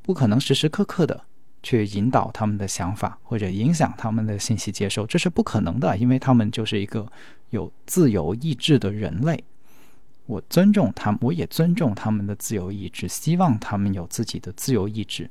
[0.03, 1.21] 不可能时时刻刻的
[1.65, 7.11] 去引导他们的想法或者影响他们的信息接收，这是不可能的，因为他们就是一个
[7.49, 9.43] 有自由意志的人类。
[10.31, 15.29] 我尊重他们，我也尊重他们的自由意志，希望他们有自己的自由意志。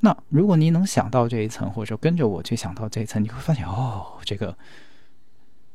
[0.00, 4.54] 那如果你能想到这一层，或者说跟着我去想到这一层，你会发现哦，这个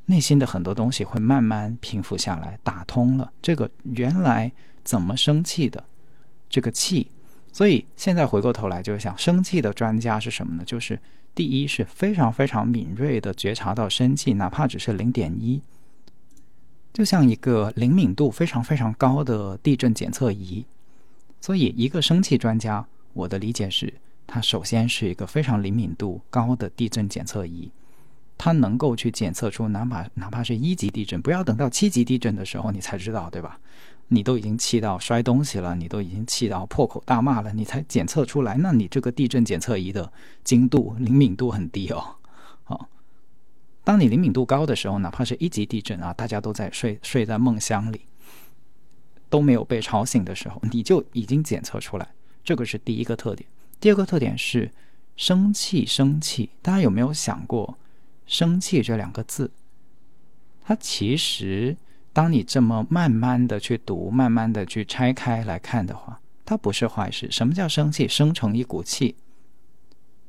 [0.06, 3.34] 内心的很多东西会慢慢平复下来，打通了。
[3.42, 4.52] 这个原来
[4.84, 5.84] 怎么生气的
[6.48, 7.10] 这个气，
[7.52, 10.64] 所以现在回过头来就是想，生气的专家是什么呢？
[10.64, 11.00] 就是
[11.34, 15.60] 第一是非常非常敏锐的觉察到生气，哪怕只是零点一，
[16.94, 20.66] 就像一个灵敏度非常非常高的地震检测仪。
[21.40, 23.94] 所以一个生气专家，我的理解是。
[24.34, 27.70] 它首先是一个非常灵敏度高的地震检测仪，
[28.38, 33.60] 它能够去检测出哪怕哪怕是一级地震，不要等到七级地震的时候你才知道，对吧？
[34.08, 40.10] 你都已经气到摔东西了，你都已经气到破口大骂了，你才检测出来，那你这个地震检测仪的
[40.46, 42.16] 精度灵敏度很低哦。
[42.64, 42.88] 好，
[43.84, 48.02] 当你灵敏度高的时候，哪怕是一级地震啊，大家都在睡睡在梦乡里，
[49.30, 52.08] 都没有被吵醒的时候，你就已经检测出来，
[52.44, 53.50] 这个是第一个特点。
[53.80, 54.72] 第二个特点是
[55.16, 56.52] 生气，生气。
[56.62, 57.78] 大家有没有想过，
[58.28, 59.52] 生气这两个字，
[60.64, 61.76] 它其实
[62.14, 67.30] 当你这么慢慢的去读，慢慢的去拆开来看的话，它不是坏事。
[67.32, 68.08] 什么叫生气？
[68.08, 69.16] 生成一股气。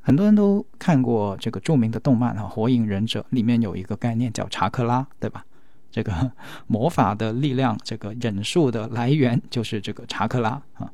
[0.03, 5.47] 很多人都看过这个著名的动漫啊，《火影忍者》里面有一个概念叫查克拉，对吧？
[5.93, 6.33] 这个
[6.67, 10.93] 魔法的力量，这个忍术的来源就是这个查克拉啊。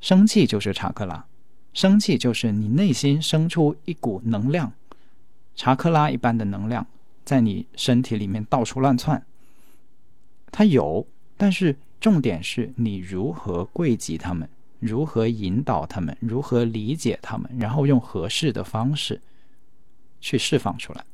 [0.00, 1.24] 生气就是查克拉。
[1.72, 4.72] 生气就是你内心生出一股能量，
[5.56, 6.86] 查克拉一般的能量
[7.24, 9.24] 在你身体里面到处乱窜。
[10.52, 14.48] 它有，但是重点是你如何贵及他们，
[14.80, 19.20] 如何引导他们，如何理解他们，然后用合适的方式
[20.20, 21.04] 去释放出来。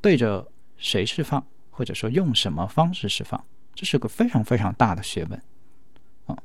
[0.00, 5.42] 对着谁释放，或者说用什么方式释放，这是个非常非常大的学问
[6.26, 6.38] 啊。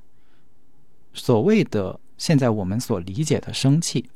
[1.13, 1.99] 所谓的。
[2.15, 4.09] 现在我们所理解的生气，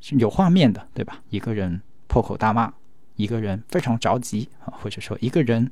[0.00, 1.22] 是有画面的，对吧？
[1.28, 2.72] 一个人破口大骂，
[3.14, 5.70] 一个人非常着急啊，或者说一个人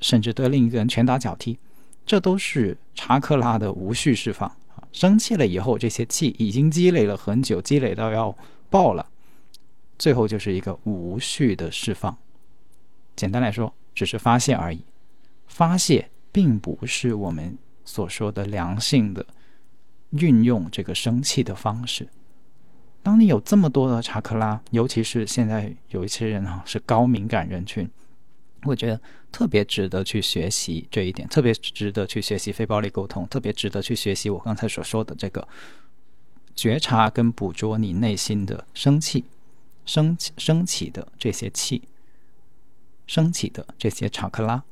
[0.00, 1.56] 甚至对另一个人拳打脚踢，
[2.04, 4.50] 这都是查克拉的无序释放。
[4.92, 8.36] 生气了以后，这些气已经积累了很久，积累到要
[8.70, 9.06] 爆了，
[9.98, 12.16] 最后就是一个无序的释放。
[13.16, 14.82] 简单来说，只是发泄而已。
[15.46, 19.24] 发泄并不是我们所说的良性的。
[20.12, 22.08] 运用这个生气的方式。
[23.02, 27.86] 当你有这么多的查克拉，尤其是现在有一些人啊是高敏感人群，
[28.64, 35.46] 我觉得特别值得去学习这一点，特别值得去学习非暴力沟通，特别值得去学习我刚才所说的这个
[36.56, 39.24] 觉察跟捕捉你内心的生气、
[39.84, 41.82] 升起、升起的这些气、
[43.06, 44.64] 升起的这些查克拉，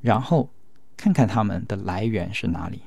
[0.00, 0.50] 然后
[0.96, 2.80] 看看他们的来源是哪里。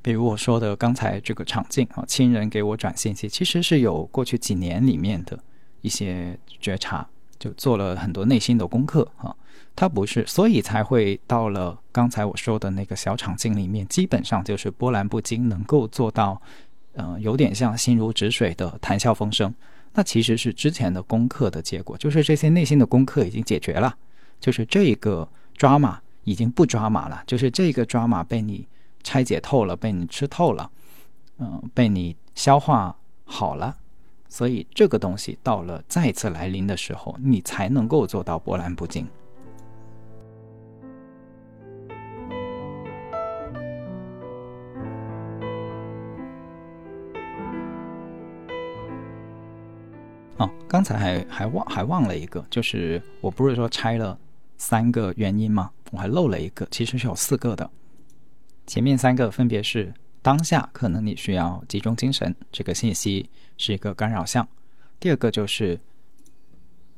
[0.00, 5.38] 比如我说的刚才这个场景啊，亲人给我转信息，其实是有过去几年里面的
[5.82, 7.06] 一些觉察。
[7.38, 9.34] 就做了很多内心的功课啊，
[9.74, 16.40] 他不是，所以才会到了刚才我说的那个小场景里面，基本上就是波澜不惊，能够做到，
[16.94, 19.54] 嗯，有点像心如止水的谈笑风生。
[19.92, 23.96] 那其实是之前的功课的结果，就是这些内心的功课已经解决了，
[24.38, 28.66] 就是这个抓马已经不抓马了，就是这个抓马被你
[29.02, 30.70] 拆解透了，被你吃透了，
[31.38, 32.94] 嗯，被你消化
[33.24, 33.74] 好了。
[34.28, 39.06] 所以这个东西到了再次来临的时候，你才能够做到波澜不惊。
[50.38, 54.18] 哦，刚才还还忘还忘了一个，就是我不是说拆了
[54.58, 55.70] 三个原因吗？
[55.92, 57.70] 我还漏了一个，其实是有四个的。
[58.66, 59.94] 前面三个分别是。
[60.26, 64.48] 当下可能你需要集中精神，这个信息是一个干扰项。
[64.98, 65.78] 第二个就是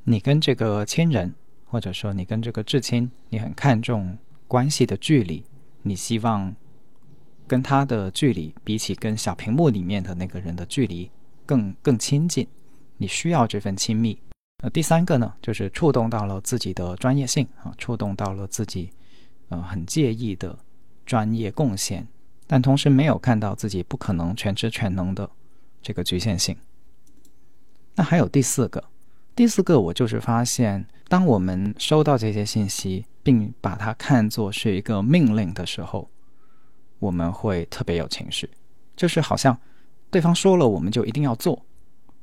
[0.05, 1.35] 你跟这个亲人，
[1.67, 5.45] 或者说你跟这个至亲，你很看重关系的距离，
[5.83, 6.57] 你希望
[7.47, 11.11] 跟他的距离比起跟小屏幕里面的那个人的距离
[11.45, 12.49] 更更亲近，
[12.97, 14.19] 你需要这份亲密。
[14.63, 18.91] 呃，第三个呢，就是触动到了自己的专业性啊，触动到了自己
[19.51, 20.59] 呃很介意的
[21.05, 22.09] 专业贡献。
[22.49, 25.31] 但同时没有看到自己不可能全知全能的
[25.81, 26.57] 这个局限性。
[27.95, 28.83] 那还有第四个，
[29.37, 36.09] 第四个我就是发现，当我们收到这些信息，并把它看作是一个命令的时候，
[36.99, 38.49] 我们会特别有情绪，
[38.97, 39.57] 就是好像
[40.11, 41.63] 对方说了，我们就一定要做。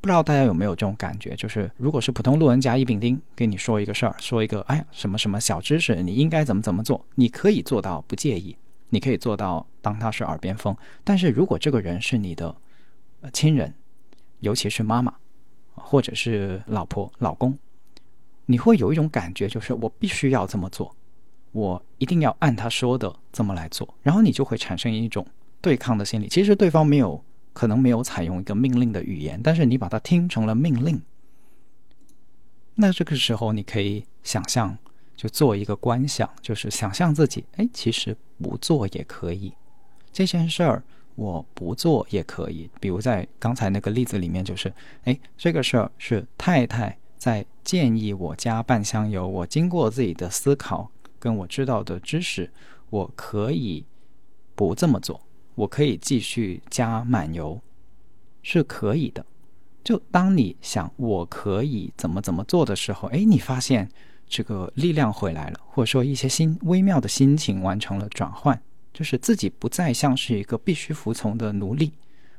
[0.01, 1.35] 不知道大家有没有这种感觉？
[1.35, 8.55] 就是如果是普通路人甲乙丙丁跟你说一个事儿，说一个哎呀什么什么小知识，你应该怎么怎么做，你可以做到不介意。
[8.89, 12.56] 你可以做到当他是耳边风，但是如果这个人是你的
[13.34, 13.74] 亲人，
[14.39, 15.13] 尤其是妈妈，
[15.74, 17.58] 或者是老婆、老公，
[18.45, 20.95] 你会有一种感觉，就是我必须要这么做，
[21.52, 25.26] 我一定要按他说的这么来做，然后你就会产生一种
[25.62, 26.28] 对抗的心理。
[26.28, 31.02] 其实对方没有可能没有采用一个命令的语言，但是你把它听成了命令，
[32.76, 34.78] 那这个时候你可以想象。
[35.15, 39.54] 就做一个观想，就是想象自己，哎，其实不做也可以，
[40.12, 40.84] 这件事儿
[41.15, 42.69] 我不做也可以。
[42.82, 44.73] 比如在刚才那个例子里面，就是，
[45.06, 52.51] 哎，这个事儿是太太在建议我加半箱油，我经过自己的思考跟我知道的知识，
[52.89, 53.86] 我可以
[54.54, 55.21] 不这么做，
[55.56, 57.62] 我可以继续加满油，
[58.43, 59.25] 是可以的。
[59.82, 63.89] 就当你想我可以怎么怎么做的时候，哎，你发现。
[64.27, 68.59] 这个力量回来了，或者说一些心微妙的心情完成了转换，
[68.93, 71.91] 就是自己不再像是一个必须服从的奴隶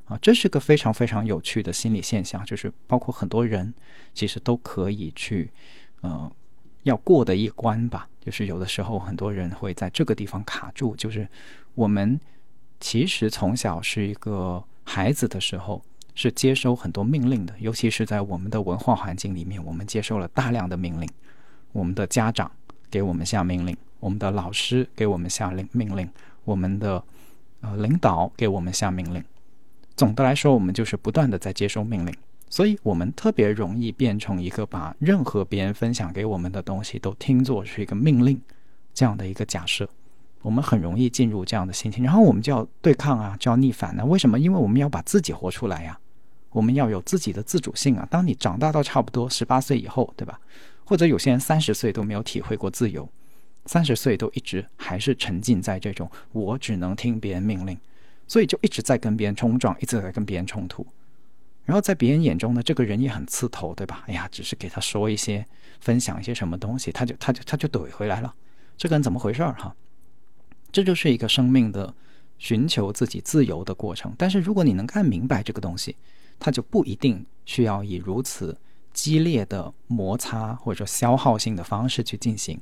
[0.07, 3.72] 啊，这是个非常非常有趣的心理现象，就是包括很多人
[4.14, 5.51] 其实都可以去
[6.01, 6.31] 呃
[6.83, 11.27] 要过的一关吧，就是有的时候很多人会在这个地方卡住，就是
[11.75, 12.18] 我们
[12.81, 15.83] 其实从小是一个孩子的时候
[16.14, 21.09] 是接收很多命令的，尤其是在我们的文化环境里面，我们接受了大量的命令。
[21.77, 22.51] 我们的家长
[22.91, 26.09] 给我们下命令，我们的老师给我们下令命令，
[26.44, 27.05] 我们的
[27.61, 29.23] 呃领导给我们下命令。
[29.94, 32.15] 总的来说，我们就是不断的在接收命令，
[32.48, 38.40] 所以我们特别容易变成一个把任何别人分享给我们的东西都听作是一个命令
[38.94, 39.87] 这样的一个假设。
[40.40, 44.03] 我们很容易进入这样的心情，然后我们就要对抗啊，就要逆反呢？
[44.03, 44.38] 为什么？
[44.38, 45.98] 因为我们要把自己活出来呀，
[46.50, 48.09] 我们要有自己的自主性啊。
[48.11, 50.40] 当你长大到差不多十八岁以后，对吧？
[50.87, 53.07] 或者有些人三十岁都没有体会过自由，
[53.67, 57.77] 三十岁都一直还是沉浸在这种我只能听别人命令，
[58.29, 60.87] 所以就一直在跟别人冲撞，一直在跟别人冲突。
[61.65, 64.05] 然后在别人眼中呢，这个人也很刺头，对吧？
[64.07, 65.45] 哎呀，只是给他说一些、
[65.81, 68.33] 分享一些什么东西，他就他就他就怼回来了。
[68.77, 69.75] 这个人怎么回事儿哈？
[70.71, 71.93] 这就是一个生命的
[72.39, 74.15] 寻求自己自由的过程。
[74.17, 75.97] 但是如果你能看明白这个东西，
[76.39, 78.57] 他就不一定需要以如此。
[78.97, 82.59] 激烈的摩擦或者消耗性的方式去进行。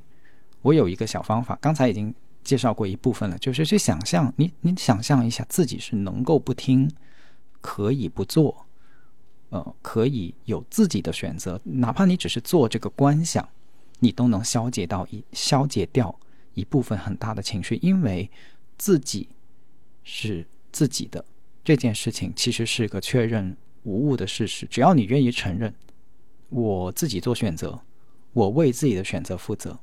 [0.61, 2.13] 我有一个小方法，刚才已经
[2.43, 6.91] 介绍过一部分了，就是去想象你，你想象一下自己是能够不听，
[7.61, 8.65] 可以不做，
[9.49, 13.47] 呃，可以有自己的选择，哪怕你只是做这个观想，
[13.99, 16.13] 你都能消解到一消解掉
[16.53, 18.29] 一部分很大的情绪，因为
[18.77, 19.29] 自己
[20.03, 21.23] 是自己的
[21.63, 24.65] 这件事情，其实是个确认无误的事实。
[24.65, 25.73] 只要你愿意承认，
[26.49, 27.79] 我自己做选择，
[28.33, 29.77] 我为自己的选择负责，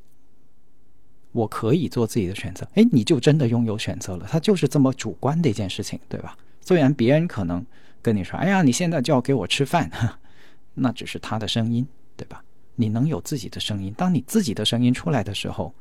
[1.33, 2.67] 我可以做自己的选择。
[2.75, 4.27] 哎，你就真的拥有选择了。
[4.31, 6.37] 它就是这么主观的一件事情，对吧？
[6.61, 7.65] 虽然别人可能
[8.01, 9.91] 跟你说：“哎呀，你现在就要给我吃饭。
[10.75, 11.87] ”那只是他的声音，
[12.17, 12.45] 对吧？
[12.77, 13.93] 你能有自己的声音。
[13.97, 15.75] 当你自己的声音出来的时候，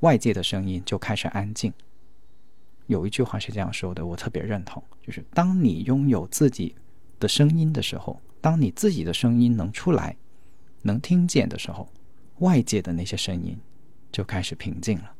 [0.00, 1.72] 外界的声音就开始安静。
[2.86, 6.74] 有一句话是这样说的，我特别认同，就是当你拥有自己
[7.20, 10.16] 的声音的时候，当你自己的声音能出来、
[10.82, 11.88] 能听见的时候，
[12.38, 13.58] 外界的那些声音
[14.10, 15.12] 就开始平静了。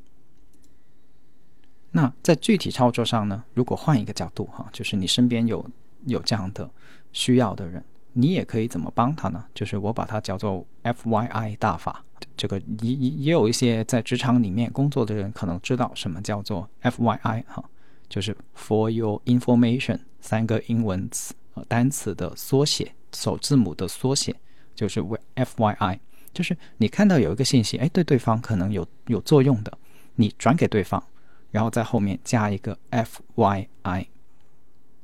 [1.90, 3.44] 那在具体操作上呢？
[3.54, 5.64] 如果换一个角度哈，就是你身边有
[6.04, 6.70] 有这样的
[7.12, 7.82] 需要的人。
[8.12, 9.44] 你也可以怎么帮他呢？
[9.54, 12.04] 就是我把它叫做 F Y I 大法。
[12.36, 17.64] 这个也也有一些在职场里面工作的人可能知道什么叫做 F Y I 哈，
[18.08, 24.34] 就是 For Your Information 三个英文词呃单词的缩写，首字母的缩写
[24.78, 25.04] 就是
[25.34, 26.00] F Y I。
[26.32, 29.76] 就是你看到有一个信息，哎，对对方可能有有作用的，
[30.14, 31.02] 你转给对方，
[31.50, 34.06] 然后在后面加一个 F Y I，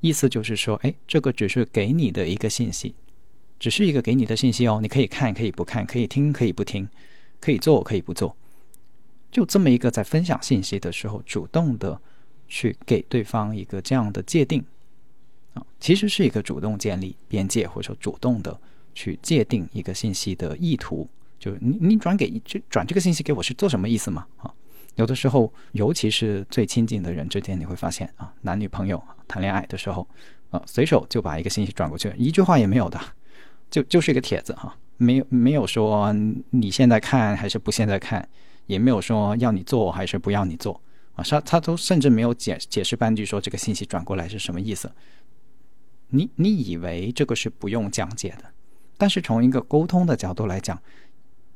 [0.01, 2.95] 意思就是说，哎，这个只是给你的一个信息。
[3.59, 6.87] 只是一个给你的信息哦，你可以看，可以不看，可以听，可以不听，
[7.41, 8.37] 可以做，可以不做，
[9.31, 11.99] 就这么一个在分享信息的时候，主动的
[12.47, 14.62] 去给对方一个这样的界定
[15.55, 18.61] 啊，其实是一个主动建立边界，或者说主动的
[18.95, 24.27] 去界定一个信息的意图，就你你转给这转这个信息给我是做什么意思嘛？
[24.39, 24.53] 啊，
[24.95, 30.07] 有的时候，尤其是最亲近的人之间，你会发现啊，男女朋友谈恋爱的时候
[30.51, 33.01] 啊，随手就把一个信息转过去，一句话也没有的。
[33.71, 36.13] 就就是一个帖子哈，没有没有说
[36.51, 38.29] 你现在看还是不现在看，
[38.67, 40.81] 也没有说要你做还是不要你做
[41.15, 44.93] 啊，他他都甚至没有解解释半句说这个信息转过来是什么意思。
[46.11, 48.45] 你你以为这个是不用讲解的，
[48.97, 50.81] 但是从一个沟通的角度来讲，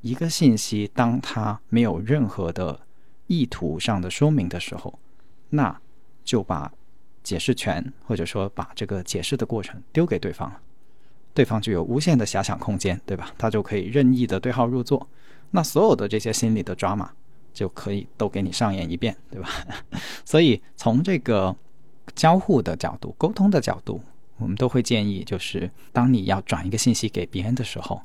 [0.01, 2.81] 一个信息当它没有任何的
[3.27, 4.99] 意图上的说明的时候，
[5.51, 5.81] 那
[6.25, 6.73] 就把
[7.23, 10.61] 解释权或者说把这个解释的过程丢给对方了。
[11.35, 13.33] 对方就有无限的遐想空间，对吧？
[13.39, 15.09] 他就可以任意的对号入座，
[15.53, 17.13] 那所有的这些心理的抓马
[17.53, 19.49] 就可以都给你上演一遍，对吧？
[20.25, 21.55] 所以从这个
[22.17, 24.01] 交互的角度、沟通的角度，
[24.39, 28.03] 我们都会建议，就是当你要转一个信息给别人的时候，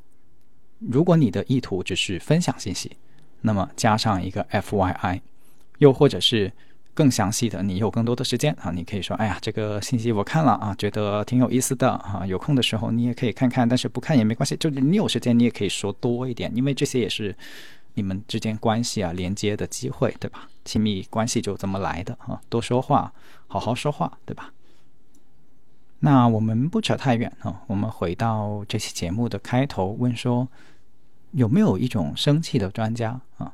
[0.78, 2.96] 如果你的意图只是分享信息，
[3.40, 5.22] 那么加上一个 F Y I，
[5.78, 6.52] 又或者是。
[6.96, 17.36] 更详细的，你有更多的时间啊，你可以说，哎呀，这个信息我看了啊，觉得挺有意思的啊，有空的时候你也可以看看，但是不看也没关系，就你有时间你也可以说多一点，因为这些也是
[17.94, 20.48] 你们之间关系啊连接的机会，对吧？
[20.64, 23.12] 亲密关系就这么来的啊，多说话，
[23.48, 24.52] 好好说话，对吧？
[26.04, 30.46] 那我们不扯太远啊，我们回到这期节目的开头，问说
[31.30, 33.50] 有没有一种生气的专家啊？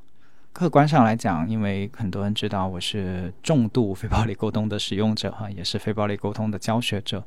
[0.53, 7.23] 客观上来讲，因为很多人知道我是重度非暴力沟通的使用者哈，也是非暴力沟通的教学者，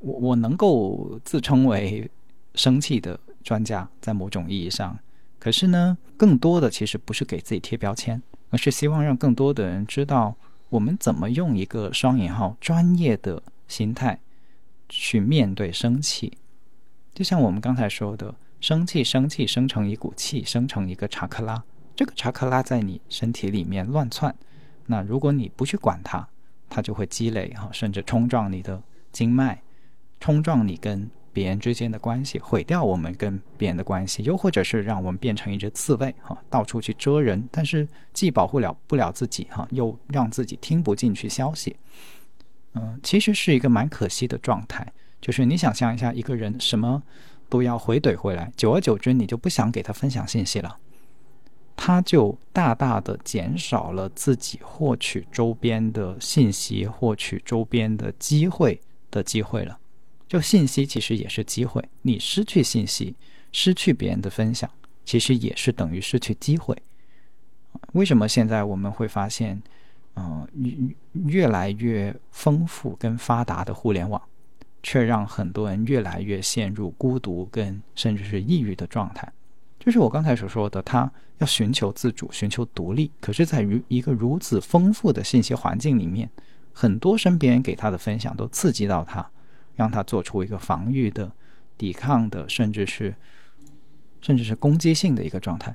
[0.00, 2.10] 我我能够自称为
[2.54, 4.98] 生气的专家，在某种意义上。
[5.38, 10.36] 可是呢，更多的其实不是给自己贴标签，而是希望让更多的人知道，
[10.68, 14.20] 我们怎么用一个双引号专业的心态
[14.94, 16.36] 去面对生气。
[17.14, 21.64] 就像我们刚才说的，生气，生气生成一股气，生成一个查克拉。
[21.96, 24.34] 这个查克拉在你身体里面乱窜，
[24.86, 26.28] 那如果你不去管它，
[26.68, 29.62] 它就会积累哈，甚至冲撞你的经脉，
[30.20, 41.76] 冲撞你跟别人之间的关系，毁掉我们跟别人的关系，又或者是让我们变成一只刺猬哈，到处去蛰人，但是既保护了不了自己哈，又让自己听不进去消息，
[42.74, 44.92] 嗯，其实是一个蛮可惜的状态。
[45.20, 47.02] 就是你想象一下，一个人什么
[47.48, 50.78] 都要回怼回来，久而久之，你就不想给他分享信息了。
[51.76, 59.78] 他就大大的减少了自己获取周边的信息、获取周边的机会的机会了。
[60.28, 63.14] 就信息其实也是机会，你失去信息、
[63.52, 64.70] 失去别人的分享，
[65.04, 66.76] 其实也是等于失去机会。
[67.92, 69.62] 为什么现在我们会发现，
[70.14, 70.46] 嗯，
[71.12, 74.20] 越来越丰富跟发达的互联网，
[74.82, 79.32] 却让很多人越来越陷入孤独跟甚至是抑郁的状态？
[79.78, 86.30] 就是我刚才所说的，他要寻求自主、寻求独立，可是，在于一个如此丰富的信息环境里面，
[86.72, 89.28] 很多身边给他的分享都刺激到他，
[89.74, 91.32] 让他做出一个防御的、
[91.76, 93.14] 抵抗的，甚至是
[94.20, 95.74] 甚至是攻击性的一个状态。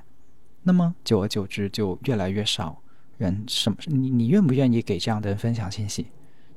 [0.62, 2.80] 那么久而久之就越来越少
[3.18, 3.76] 人什么？
[3.84, 6.06] 你你愿不愿意给这样的人分享信息？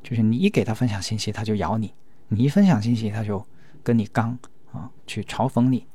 [0.01, 1.89] 就是你一给他分享信息，他就咬你；
[2.30, 3.45] 你一分享信息，他就
[3.84, 4.38] 跟你刚
[4.72, 5.86] 啊，去嘲讽你。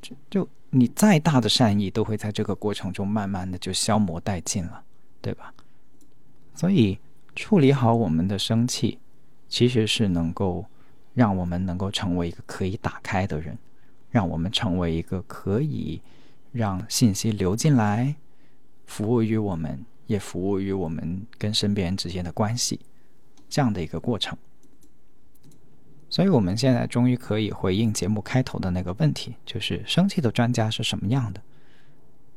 [0.00, 4.84] 就就你再大的善意，都会在这个过程中慢慢的就消磨殆尽了，
[5.20, 5.52] 对吧？
[6.54, 6.98] 所以
[7.34, 8.98] 处理好我们的生气，
[9.48, 10.64] 其实是能够
[11.14, 13.58] 让我们能够成为一个可以打开的人，
[14.10, 16.00] 让我们成为一个可以
[16.52, 18.14] 让信息流进来，
[18.88, 22.80] 服务于我们，也服务于我们跟身边人之间的关系。
[23.50, 24.36] 这样的一个过程，
[26.10, 31.40] 所以我们现在终于可以回应节目开头的那个问题，就是生气的专家是什么样的？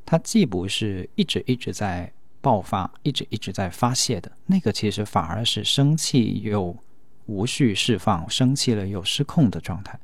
[0.05, 6.77] 他既不是一直一直在爆发，一直一直在发泄的那个，其实反而是生气又
[7.25, 9.99] 无序释放，生气了又失控的状态，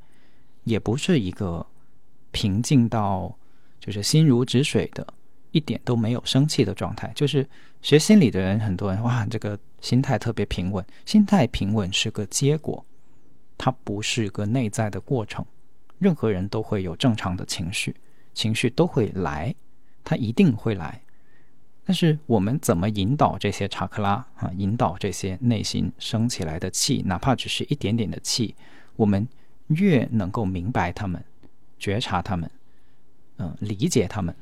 [0.66, 1.66] 也不是一个
[2.32, 3.34] 平静到
[3.80, 5.08] 就是心如止水的。
[5.52, 7.48] 一点都没有生气的状态，就是
[7.82, 10.86] 学心理的人，很多人哇，这个心态特别平稳。
[11.06, 12.86] 心态平稳是个结果，
[13.58, 15.46] 它不是个内在的过程。
[16.00, 17.96] 任何人都会有正常的情绪，
[18.34, 19.56] 情绪都会来，
[20.04, 21.02] 它一定会来。
[21.84, 28.54] 但是我们怎么引导这些查克拉啊，引导这些内心升起来的气，哪怕只是一点点的气，
[28.96, 29.28] 我们
[29.68, 31.24] 越能够明白他们，
[31.80, 32.52] 觉察他们，
[33.38, 34.36] 嗯，理解他们。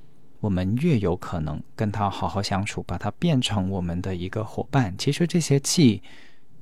[0.45, 4.95] 我们越有可能跟他好好相处，把他变成我们的一个伙伴。
[4.95, 6.03] 其实这些气，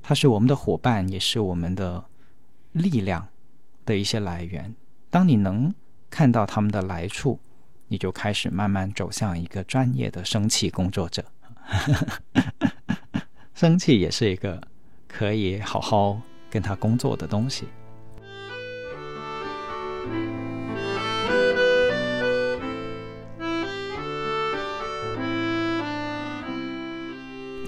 [0.02, 2.02] 它是我们的伙伴，也是我们的
[2.72, 3.28] 力量
[3.84, 4.74] 的一些来源。
[5.10, 5.74] 当你能
[6.08, 7.38] 看到他们的来处，
[7.88, 11.22] 你就开始慢慢走向一个专业的生气工作者。
[13.52, 14.58] 生气也是一个
[15.06, 16.18] 可以好好
[16.48, 17.66] 跟他工作的东西。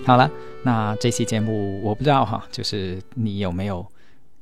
[0.06, 0.30] 好了，
[0.62, 3.84] 那这期节目我不知道哈，就是你有没有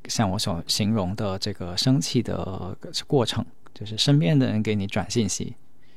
[0.09, 3.43] 像我所形容的这个生气的过程，
[3.73, 5.55] 就是身边的人给你转信息，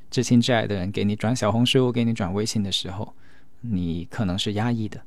[0.10, 3.14] 至亲至爱的人给你转小红书、给你转微信的时候，
[3.60, 5.02] 你可能是压抑的，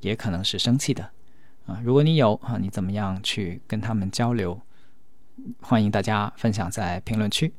[0.00, 1.08] 也可能是生气的
[1.66, 1.80] 啊。
[1.84, 4.60] 如果你有啊，你怎么样去跟他们交流？
[5.60, 7.54] 欢迎大家分享在评论区。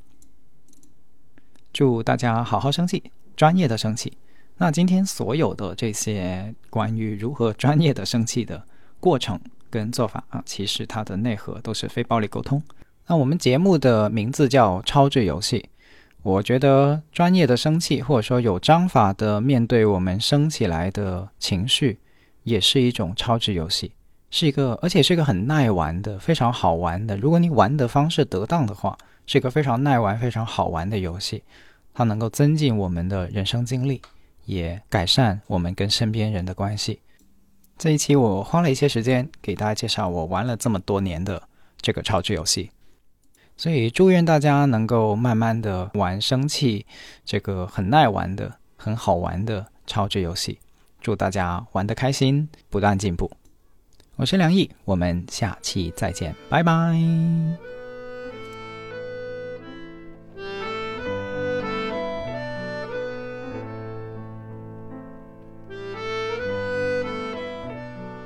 [1.71, 3.01] 祝大家好好生气，
[3.33, 4.17] 专业的生气。
[4.57, 8.63] 那今天所有的这些关于如何专业的生气的
[8.99, 9.39] 过程
[9.69, 12.61] 跟做法啊，其实它的内核都是非暴力沟通。
[13.07, 15.67] 那我们节目的名字叫超智游戏，
[16.21, 21.99] 我觉得专业的生气或者说有章法的面对我们升起来的情绪，
[22.43, 23.91] 也是一种超智游戏，
[24.29, 27.17] 是一个而且是一个很耐玩的、非常好玩的。
[27.17, 31.43] 如果你玩的方式得当的话，是一个非常耐玩、非常好玩的游戏，
[31.93, 34.01] 它能够增进我们的人生经历。
[34.45, 36.99] 也改善我们跟身边人的关系。
[37.77, 41.41] 这一期我花了一些时间给大家介绍我玩了这么多年的
[41.81, 42.71] 这个超智游戏，
[43.57, 46.85] 所以祝愿大家能够慢慢的玩生气
[47.25, 50.59] 这个很耐玩的、很好玩的超智游戏。
[51.01, 53.29] 祝大家玩得开心，不断进步。
[54.15, 57.82] 我是梁毅，我们下期再见，拜拜。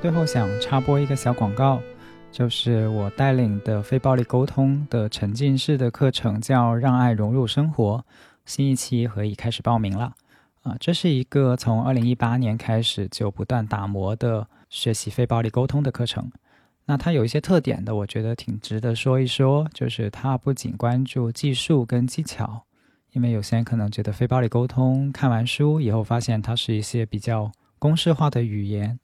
[0.08, 1.82] 最后想插播一个小广告，
[2.32, 7.98] 就是我带领的非暴力沟通的沉浸式的课程，叫《让爱融入生活》，
[8.46, 10.14] 新一期可以开始报名了。
[10.62, 16.32] 啊，这是一个从二零一八年开始就不断打磨的学习非暴力沟通的课程。
[16.86, 19.68] 那它有一些特点的，我觉得挺值得说一说。
[19.74, 22.62] 就是它不仅关注技术跟技巧，
[23.12, 28.98] 因为有些人可能觉得非暴力沟通看完书以后发现它是一些比较公式化的语言。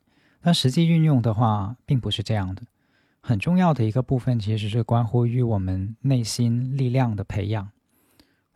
[0.45, 2.61] 但实际运用的话，并不是这样的。
[3.19, 7.71] 很重要的一个部分，其实是关乎于我们内心力量的培养。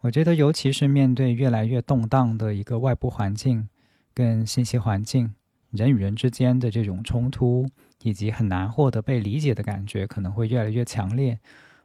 [0.02, 3.68] 我觉得，尤其是面对越来越动荡的一个外部环境
[4.14, 5.34] 跟信息环境，
[5.72, 7.68] 人与人之间的这种冲突，
[8.04, 11.40] 以及很难获得被理解的感觉，可能会越来越强烈。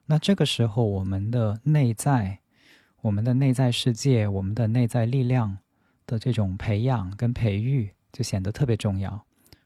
[0.04, 2.40] 那这个时候，我们的内在、
[3.00, 5.56] 我们的内在世界、我们的内在力量
[6.06, 9.24] 的这种培养跟培育，就显得特别重要。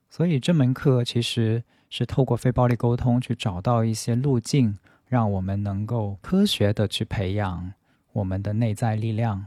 [0.08, 7.72] 所以这门课其实是透过非暴力沟通去找到一些路径，让我们能够科学的去培养
[8.12, 9.46] 我们的内在力量，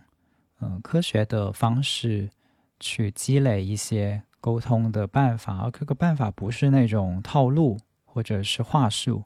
[0.59, 2.30] 嗯，科学的方式
[2.80, 5.57] 去积累一些沟通的办法。
[5.64, 9.24] 而这个办法不是那种套路或者是话术，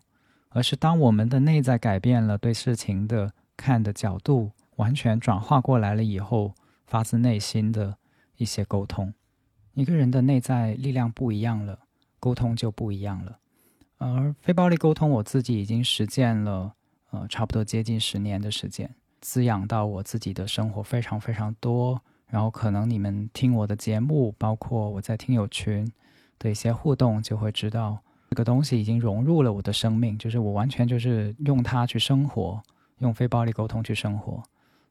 [0.50, 6.54] 而是当我们的内在改变了对事情的看的角度，完全转化过来了以后，
[6.88, 7.98] 发自内心的
[8.38, 9.14] 一些沟通。
[9.76, 11.78] 一个人的内在力量不一样了，
[12.20, 13.38] 沟通就不一样了。
[13.98, 16.74] 而非暴力沟通，我自己已经实践了，
[17.12, 22.02] 呃，差不多接近十年的时间，滋养到我自己的生活非常非常多。
[22.28, 25.90] 然后可能你们听我的节目，包括我在听友群
[26.40, 28.00] 的一些互动，就会知道
[28.30, 32.62] 这个东西已经融入了我的生命，就是我完全就是用它去生活，
[33.00, 34.42] 用非暴力沟通去生活。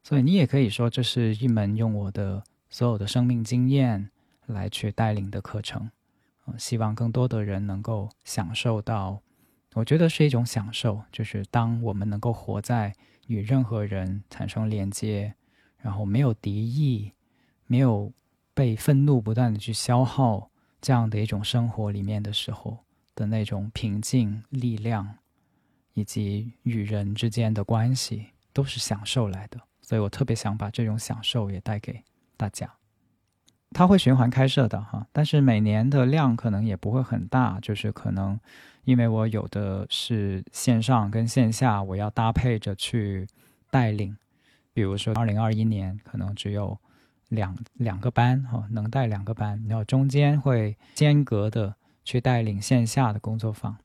[0.03, 4.09] 所以你也可以说，这是一门用我的所有的生命经验
[4.47, 5.89] 来去带领的课程。
[6.57, 9.21] 希望更多的人能够享受到，
[9.73, 12.93] 我觉得是一种享受，就是当我们能够活在
[13.27, 15.35] 与任何人产生连接，
[15.77, 17.11] 然后没有敌意。
[17.67, 18.13] 没有
[18.53, 22.77] 被愤怒不断的去消耗这样的一种生活里面的时候
[23.15, 25.17] 的那种平静、力量，
[25.95, 29.59] 以及与人之间的关系，都是享受来的。
[29.81, 32.03] 所以我特别想把这种享受也带给
[32.37, 32.71] 大家。
[33.71, 38.39] 它会循环开设的哈，但是每年的量可能也不会很大，就是可能
[38.83, 43.27] 因为我有的是线上跟线下，我要搭配着去
[43.69, 44.17] 带领。
[44.73, 46.77] 比如说二零二一年可能只有。
[47.29, 53.75] 两两个班哈，能带两个班，然后中间会间隔的去带领线下的工作坊。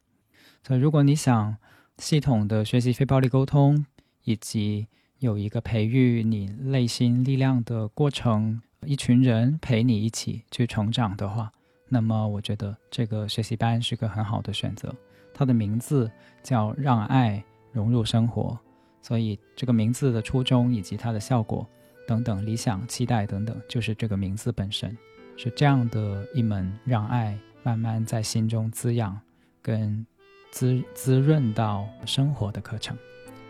[0.63, 1.57] 所以，如果你想
[1.97, 3.87] 系统的学习非暴力沟通，
[4.25, 4.89] 以及
[5.21, 11.53] 有一个培育你内心力量的过程，一群人陪你一起去成长的话，
[11.89, 14.95] 那么我觉得这个学习班是个很好的选择。
[15.35, 16.11] 它的名字
[16.43, 18.59] 叫“让爱融入生活”，
[19.03, 21.67] 所以这个名字的初衷以及它的效果。
[22.07, 24.97] 等等，理想、期待等等，就是这个名字本身，
[25.37, 29.17] 是这样的一门让爱慢慢在心中滋养、
[29.63, 30.05] 跟
[30.51, 32.97] 滋滋润到生活的课程。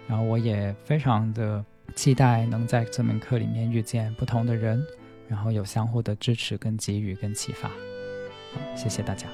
[0.06, 1.64] 然后我也非常的
[1.94, 4.84] 期待能在这门课里面遇见不同的人，
[5.30, 7.70] 然后有相互的支持、跟给予、跟启发。
[8.76, 9.28] 谢谢大家。